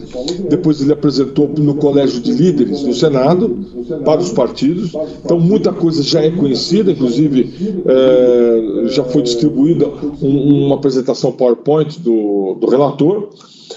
depois 0.49 0.81
ele 0.81 0.93
apresentou 0.93 1.49
no 1.49 1.77
Colégio 1.77 2.21
de 2.21 2.33
Líderes 2.33 2.83
no 2.83 2.93
Senado, 2.93 3.57
para 4.05 4.21
os 4.21 4.33
partidos. 4.33 4.93
Então, 5.25 5.39
muita 5.39 5.73
coisa 5.73 6.03
já 6.03 6.21
é 6.21 6.31
conhecida, 6.31 6.91
inclusive 6.91 7.83
é, 7.87 8.89
já 8.89 9.05
foi 9.05 9.23
distribuída 9.23 9.89
um, 10.21 10.67
uma 10.67 10.75
apresentação 10.77 11.33
PowerPoint 11.33 12.01
do, 12.01 12.57
do 12.61 12.69
relator. 12.69 13.29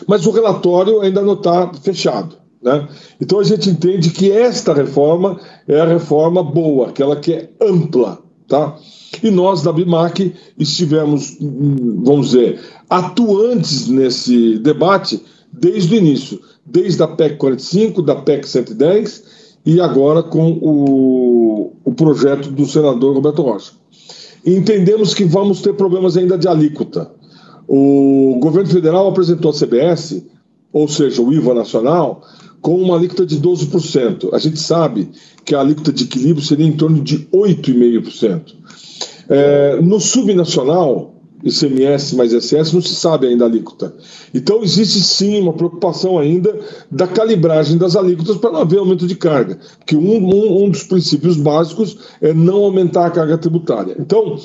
Mas 0.08 0.26
o 0.26 0.32
relatório 0.32 1.02
ainda 1.02 1.22
não 1.22 1.34
está 1.34 1.72
fechado. 1.82 2.36
Né? 2.62 2.88
Então 3.20 3.40
a 3.40 3.44
gente 3.44 3.70
entende 3.70 4.10
que 4.10 4.32
esta 4.32 4.74
reforma 4.74 5.40
é 5.68 5.80
a 5.80 5.86
reforma 5.86 6.44
boa, 6.44 6.90
aquela 6.90 7.16
que 7.16 7.34
é 7.34 7.50
ampla. 7.62 8.20
Tá? 8.48 8.78
E 9.24 9.30
nós, 9.30 9.62
da 9.62 9.72
BIMAC, 9.72 10.34
estivemos, 10.58 11.38
vamos 11.40 12.32
dizer, 12.32 12.60
atuantes 12.90 13.88
nesse 13.88 14.58
debate 14.58 15.24
desde 15.52 15.94
o 15.94 15.98
início, 15.98 16.40
desde 16.66 17.02
a 17.04 17.08
PEC 17.08 17.38
45, 17.38 18.02
da 18.02 18.16
PEC 18.16 18.48
110 18.48 19.24
e 19.66 19.80
agora 19.82 20.24
com 20.24 20.52
o, 20.62 21.74
o 21.84 21.94
projeto 21.94 22.50
do 22.50 22.66
senador 22.66 23.16
Roberto 23.16 23.42
Rocha. 23.42 23.74
Entendemos 24.46 25.14
que 25.14 25.26
vamos 25.26 25.62
ter 25.62 25.74
problemas 25.74 26.16
ainda 26.18 26.38
de 26.38 26.48
alíquota. 26.48 27.12
O 27.68 28.40
governo 28.42 28.70
federal 28.70 29.08
apresentou 29.08 29.52
a 29.52 29.54
CBS, 29.54 30.26
ou 30.72 30.88
seja, 30.88 31.22
o 31.22 31.32
IVA 31.32 31.54
nacional, 31.54 32.24
com 32.62 32.82
uma 32.82 32.96
alíquota 32.96 33.26
de 33.26 33.40
12%. 33.40 34.34
A 34.34 34.40
gente 34.40 34.60
sabe 34.60 35.10
que 35.46 35.56
a 35.56 35.60
alíquota 35.62 35.92
de 35.92 36.04
equilíbrio 36.04 36.46
seria 36.46 36.66
em 36.66 36.74
torno 36.74 37.02
de 37.02 37.28
8,5%. 37.34 38.56
É, 39.30 39.82
no 39.82 40.00
subnacional, 40.00 41.20
ICMS 41.44 42.16
mais 42.16 42.34
ISS, 42.34 42.74
não 42.74 42.82
se 42.82 42.96
sabe 42.96 43.28
ainda 43.28 43.46
a 43.46 43.48
alíquota. 43.48 43.94
Então, 44.34 44.62
existe 44.62 45.00
sim 45.00 45.40
uma 45.40 45.54
preocupação 45.54 46.20
ainda 46.20 46.60
da 46.92 47.08
calibragem 47.08 47.78
das 47.78 47.96
alíquotas 47.96 48.38
para 48.38 48.52
não 48.52 48.60
haver 48.60 48.80
aumento 48.80 49.08
de 49.08 49.16
carga, 49.16 49.58
porque 49.78 49.96
um, 49.96 50.18
um, 50.18 50.66
um, 50.66 50.70
dos 50.70 50.84
princípios 50.84 51.38
básicos 51.38 51.98
é 52.22 52.34
não 52.34 52.66
aumentar 52.66 53.06
a 53.06 53.12
carga 53.12 53.38
tributária. 53.38 53.96
Então, 54.00 54.38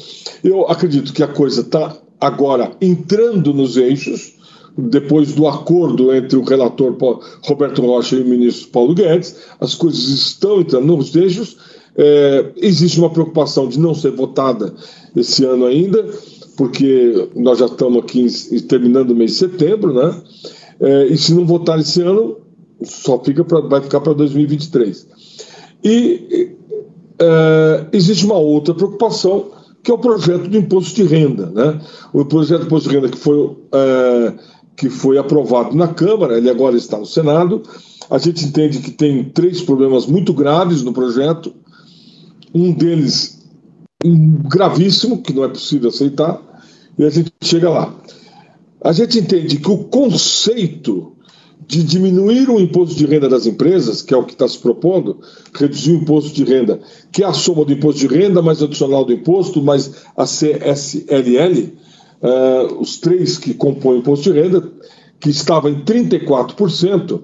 eu 0.43 0.67
acredito 0.69 1.13
que 1.13 1.23
a 1.23 1.29
coisa 1.29 1.63
está 1.63 1.97
agora 2.21 2.73
entrando 2.81 3.53
nos 3.53 3.77
eixos, 3.77 4.34
depois 4.77 5.33
do 5.33 5.47
acordo 5.47 6.13
entre 6.15 6.37
o 6.37 6.43
relator 6.43 6.97
Roberto 7.43 7.83
Rocha 7.83 8.17
e 8.17 8.23
o 8.23 8.27
ministro 8.27 8.69
Paulo 8.69 8.95
Guedes, 8.95 9.37
as 9.61 9.75
coisas 9.75 10.09
estão 10.09 10.61
entrando 10.61 10.97
nos 10.97 11.15
eixos. 11.15 11.57
É, 11.97 12.53
existe 12.57 12.99
uma 12.99 13.11
preocupação 13.11 13.69
de 13.69 13.79
não 13.79 13.95
ser 13.95 14.11
votada 14.11 14.75
esse 15.15 15.45
ano 15.45 15.67
ainda, 15.67 16.05
porque 16.57 17.29
nós 17.37 17.59
já 17.59 17.67
estamos 17.67 18.03
aqui 18.03 18.27
terminando 18.63 19.11
o 19.11 19.15
mês 19.15 19.33
de 19.33 19.37
setembro, 19.39 19.95
né? 19.95 20.23
É, 20.81 21.07
e 21.07 21.17
se 21.17 21.33
não 21.33 21.47
votar 21.47 21.79
esse 21.79 22.03
ano, 22.03 22.39
só 22.83 23.23
fica 23.23 23.45
pra, 23.45 23.61
vai 23.61 23.81
ficar 23.81 24.01
para 24.01 24.13
2023. 24.13 25.07
E 25.85 26.57
é, 27.19 27.87
existe 27.93 28.25
uma 28.25 28.37
outra 28.39 28.75
preocupação, 28.75 29.51
que 29.83 29.91
é 29.91 29.95
o 29.95 29.99
projeto 29.99 30.49
do 30.49 30.57
imposto 30.57 30.95
de 30.97 31.05
renda. 31.05 31.47
Né? 31.51 31.81
O 32.13 32.25
projeto 32.25 32.61
do 32.61 32.67
imposto 32.67 32.89
de 32.89 32.97
renda 32.97 33.09
que 33.09 33.19
foi 33.19 33.57
é, 33.73 34.33
que 34.77 34.91
foi 34.91 35.19
aprovado 35.19 35.77
na 35.77 35.89
Câmara, 35.89 36.37
ele 36.37 36.51
agora 36.51 36.77
está 36.77 36.99
no 36.99 37.07
Senado. 37.07 37.63
A 38.11 38.19
gente 38.19 38.45
entende 38.45 38.81
que 38.81 38.91
tem 38.91 39.25
três 39.25 39.63
problemas 39.63 40.07
muito 40.07 40.33
graves 40.33 40.83
no 40.83 40.93
projeto. 40.93 41.55
Um 42.55 42.73
deles 42.73 43.43
gravíssimo, 44.03 45.23
que 45.23 45.33
não 45.33 45.45
é 45.45 45.49
possível 45.49 45.89
aceitar, 45.89 46.41
e 46.99 47.05
a 47.05 47.11
gente 47.11 47.33
chega 47.43 47.71
lá. 47.71 47.95
A 48.83 48.93
gente 48.93 49.19
entende 49.19 49.57
que 49.57 49.71
o 49.71 49.85
conceito 49.85 51.15
de 51.67 51.83
diminuir 51.83 52.51
o 52.51 52.61
imposto 52.61 52.95
de 52.95 53.07
renda 53.07 53.29
das 53.29 53.47
empresas, 53.47 54.03
que 54.03 54.13
é 54.13 54.17
o 54.17 54.25
que 54.25 54.35
está 54.35 54.47
se 54.47 54.59
propondo, 54.59 55.21
reduzir 55.55 55.93
o 55.93 55.97
imposto 55.97 56.35
de 56.35 56.45
renda, 56.45 56.81
que 57.11 57.23
é 57.23 57.27
a 57.27 57.33
soma 57.33 57.65
do 57.65 57.73
imposto 57.73 58.01
de 58.01 58.07
renda 58.07 58.43
mais 58.43 58.63
adicional 58.63 59.05
do 59.05 59.13
imposto, 59.13 59.63
mais 59.63 60.05
a 60.17 60.25
CSLL, 60.25 61.73
uh, 62.25 62.81
os 62.81 62.97
três 62.97 63.37
que 63.37 63.53
compõem 63.53 63.97
o 63.97 64.01
imposto 64.01 64.33
de 64.33 64.41
renda, 64.41 64.67
que 65.21 65.29
estava 65.31 65.71
em 65.71 65.85
34%, 65.85 67.21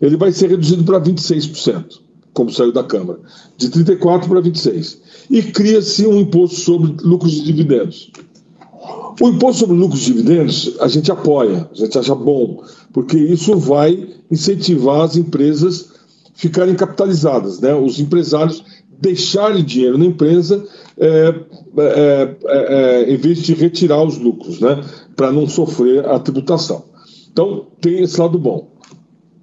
ele 0.00 0.16
vai 0.16 0.32
ser 0.32 0.50
reduzido 0.50 0.82
para 0.84 1.00
26%, 1.00 2.00
como 2.34 2.50
saiu 2.50 2.72
da 2.72 2.82
Câmara, 2.82 3.20
de 3.56 3.70
34% 3.70 4.28
para 4.28 4.42
26%. 4.42 4.98
E 5.30 5.42
cria-se 5.42 6.06
um 6.06 6.20
imposto 6.20 6.56
sobre 6.56 6.94
lucros 7.02 7.38
e 7.38 7.42
dividendos. 7.42 8.10
O 9.20 9.28
imposto 9.28 9.60
sobre 9.60 9.76
lucros 9.76 10.02
e 10.02 10.12
dividendos 10.12 10.76
a 10.80 10.88
gente 10.88 11.12
apoia, 11.12 11.68
a 11.72 11.74
gente 11.74 11.96
acha 11.96 12.14
bom, 12.14 12.64
porque 12.92 13.16
isso 13.16 13.56
vai 13.56 14.08
incentivar 14.30 15.02
as 15.02 15.16
empresas 15.16 15.90
ficarem 16.34 16.74
capitalizadas, 16.74 17.60
né? 17.60 17.72
os 17.74 18.00
empresários 18.00 18.64
deixarem 19.02 19.64
dinheiro 19.64 19.98
na 19.98 20.06
empresa 20.06 20.64
é, 20.96 21.34
é, 21.76 22.36
é, 22.46 22.74
é, 23.08 23.12
em 23.12 23.16
vez 23.16 23.42
de 23.42 23.52
retirar 23.52 24.02
os 24.02 24.16
lucros, 24.16 24.60
né? 24.60 24.80
para 25.16 25.32
não 25.32 25.48
sofrer 25.48 26.06
a 26.08 26.20
tributação. 26.20 26.84
Então, 27.30 27.66
tem 27.80 28.00
esse 28.00 28.20
lado 28.20 28.38
bom. 28.38 28.70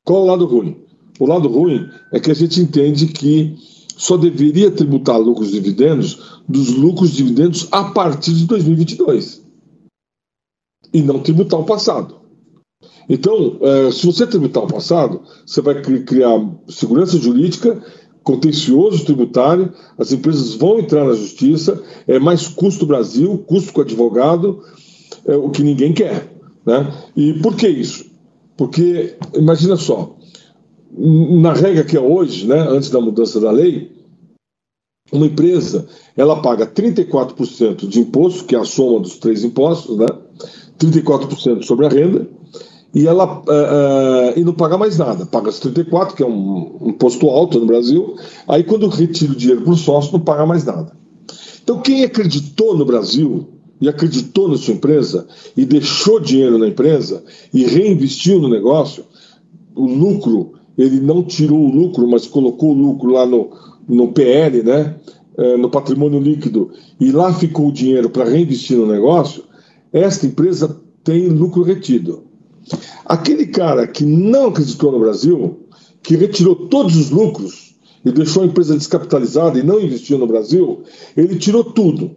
Qual 0.06 0.22
é 0.22 0.24
o 0.24 0.28
lado 0.28 0.46
ruim? 0.46 0.78
O 1.20 1.26
lado 1.26 1.50
ruim 1.50 1.90
é 2.14 2.20
que 2.20 2.32
a 2.32 2.34
gente 2.34 2.62
entende 2.62 3.08
que 3.08 3.58
só 3.98 4.16
deveria 4.16 4.72
tributar 4.72 5.20
lucros 5.20 5.50
e 5.50 5.54
dividendos 5.54 6.40
dos 6.48 6.70
lucros 6.70 7.12
e 7.12 7.18
dividendos 7.18 7.68
a 7.70 7.84
partir 7.84 8.34
de 8.34 8.46
2022 8.46 9.42
e 10.94 11.02
não 11.02 11.20
tributar 11.20 11.60
o 11.60 11.66
passado. 11.66 12.20
Então, 13.10 13.58
é, 13.62 13.92
se 13.92 14.06
você 14.06 14.26
tributar 14.26 14.64
o 14.64 14.68
passado, 14.68 15.22
você 15.46 15.62
vai 15.62 15.82
criar 15.82 16.40
segurança 16.70 17.18
jurídica 17.18 17.84
contencioso 18.24 19.06
tributário, 19.06 19.74
as 19.98 20.12
empresas 20.12 20.54
vão 20.56 20.80
entrar 20.80 21.06
na 21.06 21.14
justiça, 21.14 21.82
é 22.08 22.20
mais 22.20 22.48
custo 22.48 22.86
Brasil, 22.86 23.44
custo 23.48 23.74
com 23.74 23.82
advogado, 23.82 24.64
é 25.26 25.36
o 25.36 25.50
que 25.50 25.64
ninguém 25.64 25.94
quer. 25.94 26.32
Né? 26.66 26.94
E 27.16 27.34
por 27.34 27.56
que 27.56 27.68
isso? 27.68 28.06
Porque, 28.58 29.16
imagina 29.34 29.78
só, 29.78 30.18
na 30.92 31.54
regra 31.54 31.84
que 31.84 31.96
é 31.96 32.02
hoje, 32.02 32.46
né, 32.48 32.60
antes 32.60 32.90
da 32.90 33.00
mudança 33.00 33.40
da 33.40 33.52
lei, 33.52 33.92
uma 35.12 35.26
empresa 35.26 35.88
ela 36.16 36.42
paga 36.42 36.68
34% 36.68 37.88
de 37.88 38.00
imposto, 38.00 38.46
que 38.46 38.56
é 38.56 38.60
a 38.60 38.66
soma 38.66 39.00
dos 39.00 39.18
três 39.18 39.44
impostos, 39.44 39.98
né, 39.98 40.08
34% 40.78 41.64
sobre 41.64 41.86
a 41.86 41.90
renda, 41.90 42.28
e 42.94 43.08
ela 43.08 43.42
uh, 43.42 44.36
uh, 44.36 44.40
e 44.40 44.44
não 44.44 44.54
paga 44.54 44.78
mais 44.78 44.98
nada, 44.98 45.26
paga 45.26 45.50
os 45.50 45.60
34, 45.60 46.16
que 46.16 46.24
é 46.24 46.26
um, 46.26 46.88
imposto 46.88 47.28
alto 47.28 47.60
no 47.60 47.66
Brasil, 47.66 48.16
aí 48.48 48.64
quando 48.64 48.88
retira 48.88 49.32
o 49.32 49.36
dinheiro 49.36 49.62
para 49.62 49.74
o 49.74 49.78
sócio, 49.78 50.14
não 50.14 50.20
paga 50.20 50.46
mais 50.46 50.66
nada. 50.66 50.92
Então, 51.64 51.82
quem 51.82 52.04
acreditou 52.04 52.76
no 52.76 52.84
Brasil 52.84 53.48
e 53.80 53.88
acreditou 53.88 54.48
na 54.48 54.58
sua 54.58 54.74
empresa 54.74 55.28
e 55.56 55.66
deixou 55.66 56.20
dinheiro 56.20 56.58
na 56.58 56.68
empresa 56.68 57.24
e 57.54 57.64
reinvestiu 57.64 58.40
no 58.40 58.50
negócio, 58.50 59.04
o 59.76 59.86
lucro, 59.86 60.54
ele 60.76 61.00
não 61.00 61.22
tirou 61.22 61.60
o 61.60 61.72
lucro, 61.72 62.08
mas 62.08 62.26
colocou 62.26 62.72
o 62.72 62.74
lucro 62.74 63.12
lá 63.12 63.26
no, 63.26 63.52
no 63.88 64.12
PL, 64.12 64.64
né, 64.64 64.96
uh, 65.38 65.58
no 65.60 65.70
patrimônio 65.70 66.20
líquido, 66.20 66.72
e 67.00 67.12
lá 67.12 67.32
ficou 67.32 67.68
o 67.68 67.72
dinheiro 67.72 68.10
para 68.10 68.28
reinvestir 68.28 68.76
no 68.76 68.88
negócio, 68.88 69.44
esta 69.94 70.26
empresa 70.26 70.76
tem 71.04 71.28
lucro 71.28 71.62
retido. 71.62 72.29
Aquele 73.06 73.48
cara 73.48 73.88
que 73.88 74.06
não 74.06 74.48
acreditou 74.48 74.92
no 74.92 75.00
Brasil, 75.00 75.68
que 76.02 76.16
retirou 76.16 76.68
todos 76.68 76.96
os 76.96 77.10
lucros 77.10 77.76
e 78.06 78.12
deixou 78.12 78.44
a 78.44 78.46
empresa 78.46 78.78
descapitalizada 78.78 79.60
e 79.60 79.64
não 79.64 79.80
investiu 79.80 80.18
no 80.18 80.28
Brasil, 80.28 80.84
ele 81.16 81.38
tirou 81.38 81.64
tudo. 81.64 82.16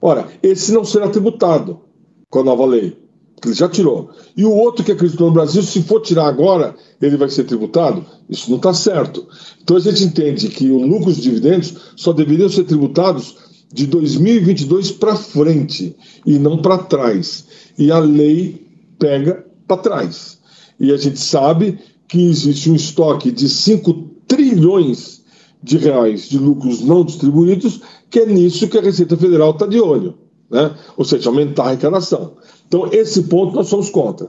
Ora, 0.00 0.28
esse 0.42 0.72
não 0.72 0.84
será 0.84 1.08
tributado 1.08 1.80
com 2.28 2.40
a 2.40 2.44
nova 2.44 2.66
lei, 2.66 2.96
que 3.40 3.48
ele 3.48 3.54
já 3.54 3.68
tirou. 3.68 4.10
E 4.36 4.44
o 4.44 4.50
outro 4.50 4.84
que 4.84 4.92
acreditou 4.92 5.28
no 5.28 5.32
Brasil, 5.32 5.62
se 5.62 5.82
for 5.82 6.00
tirar 6.00 6.26
agora, 6.26 6.74
ele 7.00 7.16
vai 7.16 7.28
ser 7.28 7.44
tributado? 7.44 8.04
Isso 8.28 8.50
não 8.50 8.58
está 8.58 8.72
certo. 8.74 9.26
Então 9.62 9.76
a 9.76 9.80
gente 9.80 10.04
entende 10.04 10.48
que 10.48 10.70
os 10.70 10.86
lucros 10.86 11.18
e 11.18 11.22
dividendos 11.22 11.74
só 11.96 12.12
deveriam 12.12 12.48
ser 12.48 12.64
tributados 12.64 13.36
de 13.72 13.86
2022 13.86 14.92
para 14.92 15.16
frente 15.16 15.96
e 16.24 16.38
não 16.38 16.58
para 16.58 16.78
trás. 16.78 17.46
E 17.76 17.90
a 17.90 17.98
lei 17.98 18.64
pega 18.98 19.44
para 19.66 19.76
trás. 19.76 20.38
E 20.78 20.92
a 20.92 20.96
gente 20.96 21.18
sabe 21.18 21.78
que 22.08 22.20
existe 22.20 22.70
um 22.70 22.74
estoque 22.74 23.30
de 23.30 23.48
5 23.48 23.92
trilhões 24.26 25.22
de 25.62 25.78
reais 25.78 26.28
de 26.28 26.38
lucros 26.38 26.82
não 26.82 27.04
distribuídos, 27.04 27.80
que 28.10 28.20
é 28.20 28.26
nisso 28.26 28.68
que 28.68 28.76
a 28.76 28.82
Receita 28.82 29.16
Federal 29.16 29.50
está 29.50 29.66
de 29.66 29.80
olho. 29.80 30.14
Né? 30.50 30.70
Ou 30.96 31.04
seja, 31.04 31.30
aumentar 31.30 31.64
a 31.64 31.66
arrecadação. 31.68 32.32
Então, 32.68 32.88
esse 32.92 33.22
ponto 33.24 33.54
nós 33.54 33.68
somos 33.68 33.88
contra. 33.88 34.28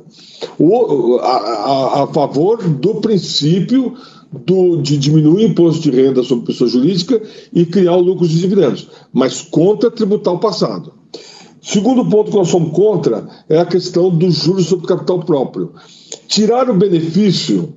O, 0.58 1.18
a, 1.18 1.38
a, 1.38 2.04
a, 2.04 2.08
favor 2.08 2.64
do 2.64 2.96
princípio 2.96 3.96
do, 4.32 4.82
de 4.82 4.98
diminuir 4.98 5.46
o 5.46 5.50
imposto 5.50 5.82
de 5.82 5.92
renda 5.92 6.24
sobre 6.24 6.46
pessoa 6.46 6.70
jurídica 6.70 7.22
e 7.54 7.66
criar 7.66 7.96
o 7.96 8.02
lucro 8.02 8.28
de 8.28 8.40
dividendos, 8.40 8.88
mas 9.12 9.42
contra 9.42 9.92
tributar 9.92 10.34
o 10.34 10.40
passado. 10.40 10.94
Segundo 11.66 12.06
ponto 12.06 12.30
que 12.30 12.38
nós 12.38 12.50
somos 12.50 12.72
contra 12.74 13.28
é 13.50 13.58
a 13.58 13.66
questão 13.66 14.12
dos 14.12 14.36
juros 14.36 14.68
sobre 14.68 14.86
capital 14.86 15.22
próprio. 15.22 15.72
Tirar 16.28 16.70
o 16.70 16.76
benefício 16.76 17.74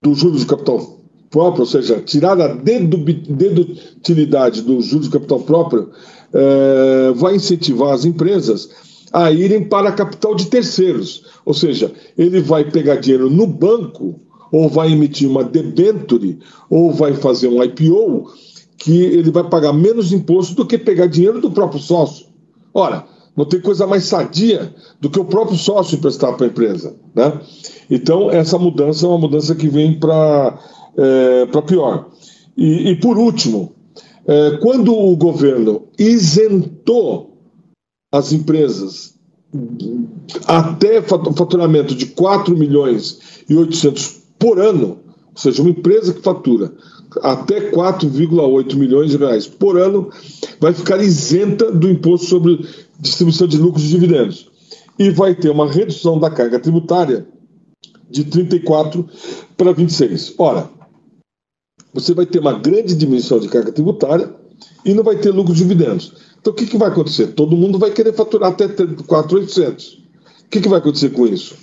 dos 0.00 0.18
juros 0.18 0.42
de 0.42 0.46
capital 0.46 1.00
próprio, 1.30 1.62
ou 1.62 1.66
seja, 1.66 2.00
tirar 2.00 2.40
a 2.40 2.54
dedutilidade 2.54 4.62
dos 4.62 4.86
juros 4.86 5.06
de 5.06 5.12
capital 5.12 5.40
próprio, 5.40 5.90
é, 6.32 7.10
vai 7.16 7.34
incentivar 7.34 7.92
as 7.92 8.04
empresas 8.04 8.70
a 9.12 9.32
irem 9.32 9.64
para 9.64 9.90
capital 9.90 10.36
de 10.36 10.46
terceiros. 10.46 11.24
Ou 11.44 11.54
seja, 11.54 11.92
ele 12.16 12.40
vai 12.40 12.70
pegar 12.70 12.94
dinheiro 12.96 13.28
no 13.28 13.48
banco, 13.48 14.20
ou 14.52 14.68
vai 14.68 14.92
emitir 14.92 15.28
uma 15.28 15.42
debenture, 15.42 16.38
ou 16.70 16.92
vai 16.92 17.14
fazer 17.14 17.48
um 17.48 17.60
IPO, 17.64 18.30
que 18.78 18.96
ele 18.96 19.32
vai 19.32 19.42
pagar 19.42 19.72
menos 19.72 20.12
imposto 20.12 20.54
do 20.54 20.64
que 20.64 20.78
pegar 20.78 21.06
dinheiro 21.06 21.40
do 21.40 21.50
próprio 21.50 21.80
sócio. 21.80 22.26
Ora, 22.72 23.12
não 23.36 23.44
tem 23.44 23.60
coisa 23.60 23.86
mais 23.86 24.04
sadia 24.04 24.74
do 25.00 25.10
que 25.10 25.18
o 25.18 25.24
próprio 25.24 25.58
sócio 25.58 25.96
emprestar 25.96 26.36
para 26.36 26.46
a 26.46 26.48
empresa. 26.48 26.94
Né? 27.14 27.40
Então, 27.90 28.30
essa 28.30 28.58
mudança 28.58 29.04
é 29.04 29.08
uma 29.08 29.18
mudança 29.18 29.54
que 29.54 29.68
vem 29.68 29.98
para 29.98 30.58
é, 30.96 31.46
pior. 31.62 32.10
E, 32.56 32.90
e, 32.90 32.96
por 32.96 33.18
último, 33.18 33.74
é, 34.26 34.58
quando 34.58 34.94
o 34.94 35.16
governo 35.16 35.88
isentou 35.98 37.36
as 38.12 38.32
empresas 38.32 39.14
até 40.46 41.02
faturamento 41.02 41.94
de 41.94 42.06
4 42.06 42.56
milhões 42.56 43.44
e 43.48 43.54
800 43.54 44.22
por 44.38 44.58
ano, 44.58 44.98
ou 45.34 45.36
seja, 45.36 45.62
uma 45.62 45.70
empresa 45.70 46.12
que 46.12 46.22
fatura 46.22 46.72
até 47.22 47.70
4,8 47.70 48.74
milhões 48.76 49.10
de 49.10 49.16
reais 49.16 49.46
por 49.46 49.78
ano 49.78 50.10
vai 50.60 50.72
ficar 50.72 51.02
isenta 51.02 51.70
do 51.70 51.88
imposto 51.88 52.26
sobre 52.26 52.66
distribuição 52.98 53.46
de 53.46 53.58
lucros 53.58 53.84
e 53.84 53.88
dividendos. 53.88 54.50
E 54.98 55.10
vai 55.10 55.34
ter 55.34 55.50
uma 55.50 55.70
redução 55.70 56.18
da 56.18 56.30
carga 56.30 56.58
tributária 56.58 57.26
de 58.10 58.24
34 58.24 59.08
para 59.56 59.72
26. 59.72 60.34
Ora, 60.38 60.68
você 61.92 62.14
vai 62.14 62.26
ter 62.26 62.38
uma 62.38 62.58
grande 62.58 62.94
diminuição 62.94 63.38
de 63.38 63.48
carga 63.48 63.72
tributária 63.72 64.34
e 64.84 64.94
não 64.94 65.02
vai 65.02 65.16
ter 65.16 65.30
lucros 65.30 65.58
e 65.58 65.62
dividendos. 65.62 66.12
Então 66.40 66.52
o 66.52 66.56
que, 66.56 66.66
que 66.66 66.76
vai 66.76 66.88
acontecer? 66.88 67.28
Todo 67.28 67.56
mundo 67.56 67.78
vai 67.78 67.90
querer 67.90 68.12
faturar 68.12 68.52
até 68.52 68.68
4,800. 68.68 70.04
O 70.44 70.50
que, 70.50 70.60
que 70.60 70.68
vai 70.68 70.78
acontecer 70.78 71.10
com 71.10 71.26
isso? 71.26 71.56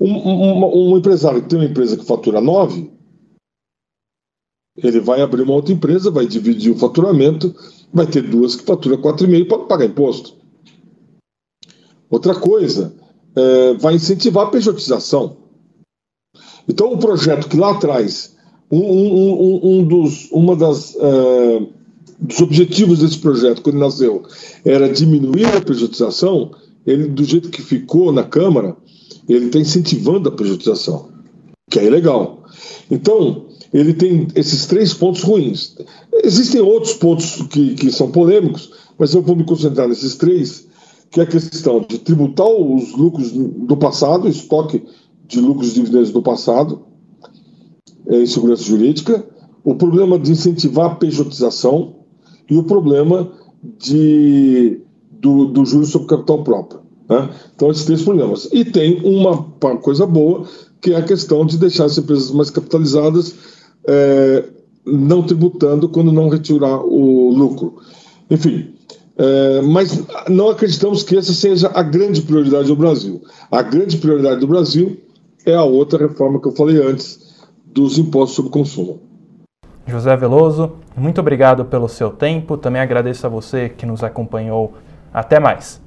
Um, 0.00 0.12
um, 0.12 0.92
um 0.92 0.98
empresário 0.98 1.42
que 1.42 1.48
tem 1.48 1.58
uma 1.58 1.68
empresa 1.68 1.96
que 1.96 2.04
fatura 2.04 2.40
9, 2.40 2.97
ele 4.82 5.00
vai 5.00 5.20
abrir 5.20 5.42
uma 5.42 5.54
outra 5.54 5.72
empresa, 5.72 6.10
vai 6.10 6.26
dividir 6.26 6.70
o 6.70 6.78
faturamento, 6.78 7.54
vai 7.92 8.06
ter 8.06 8.22
duas 8.22 8.56
que 8.56 8.64
fatura 8.64 8.96
4,5 8.96 9.46
para 9.46 9.58
pagar 9.58 9.84
imposto. 9.86 10.34
Outra 12.10 12.34
coisa, 12.34 12.94
é, 13.36 13.74
vai 13.74 13.94
incentivar 13.94 14.46
a 14.46 14.50
pejotização. 14.50 15.36
Então, 16.68 16.92
o 16.92 16.98
projeto 16.98 17.48
que 17.48 17.56
lá 17.56 17.72
atrás, 17.72 18.36
um, 18.70 18.78
um, 18.78 19.60
um 19.62 19.84
dos, 19.84 20.30
uma 20.30 20.54
das, 20.54 20.94
uh, 20.94 21.66
dos 22.18 22.40
objetivos 22.40 22.98
desse 22.98 23.18
projeto, 23.18 23.62
quando 23.62 23.78
nasceu, 23.78 24.22
era 24.64 24.92
diminuir 24.92 25.46
a 25.46 25.60
pejotização, 25.60 26.50
ele, 26.86 27.08
do 27.08 27.24
jeito 27.24 27.48
que 27.48 27.62
ficou 27.62 28.12
na 28.12 28.22
Câmara, 28.22 28.76
ele 29.28 29.46
está 29.46 29.58
incentivando 29.58 30.28
a 30.28 30.32
pejotização, 30.32 31.08
que 31.70 31.78
é 31.78 31.88
legal. 31.88 32.44
Então, 32.90 33.46
ele 33.72 33.92
tem 33.92 34.28
esses 34.34 34.66
três 34.66 34.94
pontos 34.94 35.22
ruins. 35.22 35.76
Existem 36.24 36.60
outros 36.60 36.94
pontos 36.94 37.42
que, 37.50 37.74
que 37.74 37.92
são 37.92 38.10
polêmicos, 38.10 38.70
mas 38.98 39.14
eu 39.14 39.22
vou 39.22 39.36
me 39.36 39.44
concentrar 39.44 39.88
nesses 39.88 40.16
três, 40.16 40.66
que 41.10 41.20
é 41.20 41.22
a 41.22 41.26
questão 41.26 41.84
de 41.86 41.98
tributar 41.98 42.48
os 42.48 42.92
lucros 42.92 43.30
do 43.32 43.76
passado, 43.76 44.28
estoque 44.28 44.82
de 45.26 45.40
lucros 45.40 45.70
e 45.70 45.74
dividendos 45.74 46.10
do 46.10 46.22
passado, 46.22 46.82
é, 48.06 48.22
em 48.22 48.26
segurança 48.26 48.62
jurídica, 48.62 49.24
o 49.62 49.74
problema 49.74 50.18
de 50.18 50.32
incentivar 50.32 50.86
a 50.86 50.94
pejotização 50.94 51.96
e 52.48 52.56
o 52.56 52.64
problema 52.64 53.30
de, 53.78 54.80
do, 55.10 55.46
do 55.46 55.64
juros 55.66 55.90
sobre 55.90 56.08
capital 56.08 56.42
próprio. 56.42 56.80
Né? 57.08 57.28
Então, 57.54 57.70
esses 57.70 57.84
três 57.84 58.02
problemas. 58.02 58.48
E 58.52 58.64
tem 58.64 59.00
uma 59.04 59.44
coisa 59.82 60.06
boa, 60.06 60.46
que 60.80 60.92
é 60.92 60.96
a 60.96 61.02
questão 61.02 61.44
de 61.44 61.58
deixar 61.58 61.84
as 61.84 61.98
empresas 61.98 62.30
mais 62.30 62.50
capitalizadas 62.50 63.34
é, 63.88 64.44
não 64.84 65.22
tributando 65.22 65.88
quando 65.88 66.12
não 66.12 66.28
retirar 66.28 66.80
o 66.84 67.30
lucro. 67.30 67.78
Enfim, 68.30 68.74
é, 69.16 69.62
mas 69.62 70.04
não 70.28 70.50
acreditamos 70.50 71.02
que 71.02 71.16
essa 71.16 71.32
seja 71.32 71.70
a 71.74 71.82
grande 71.82 72.20
prioridade 72.22 72.68
do 72.68 72.76
Brasil. 72.76 73.22
A 73.50 73.62
grande 73.62 73.96
prioridade 73.96 74.40
do 74.40 74.46
Brasil 74.46 74.98
é 75.46 75.54
a 75.54 75.64
outra 75.64 76.06
reforma 76.06 76.40
que 76.40 76.46
eu 76.46 76.52
falei 76.52 76.80
antes, 76.80 77.46
dos 77.64 77.98
impostos 77.98 78.36
sobre 78.36 78.50
consumo. 78.50 79.00
José 79.86 80.14
Veloso, 80.16 80.72
muito 80.94 81.18
obrigado 81.20 81.64
pelo 81.64 81.88
seu 81.88 82.10
tempo. 82.10 82.58
Também 82.58 82.82
agradeço 82.82 83.26
a 83.26 83.30
você 83.30 83.70
que 83.70 83.86
nos 83.86 84.04
acompanhou. 84.04 84.74
Até 85.12 85.40
mais. 85.40 85.80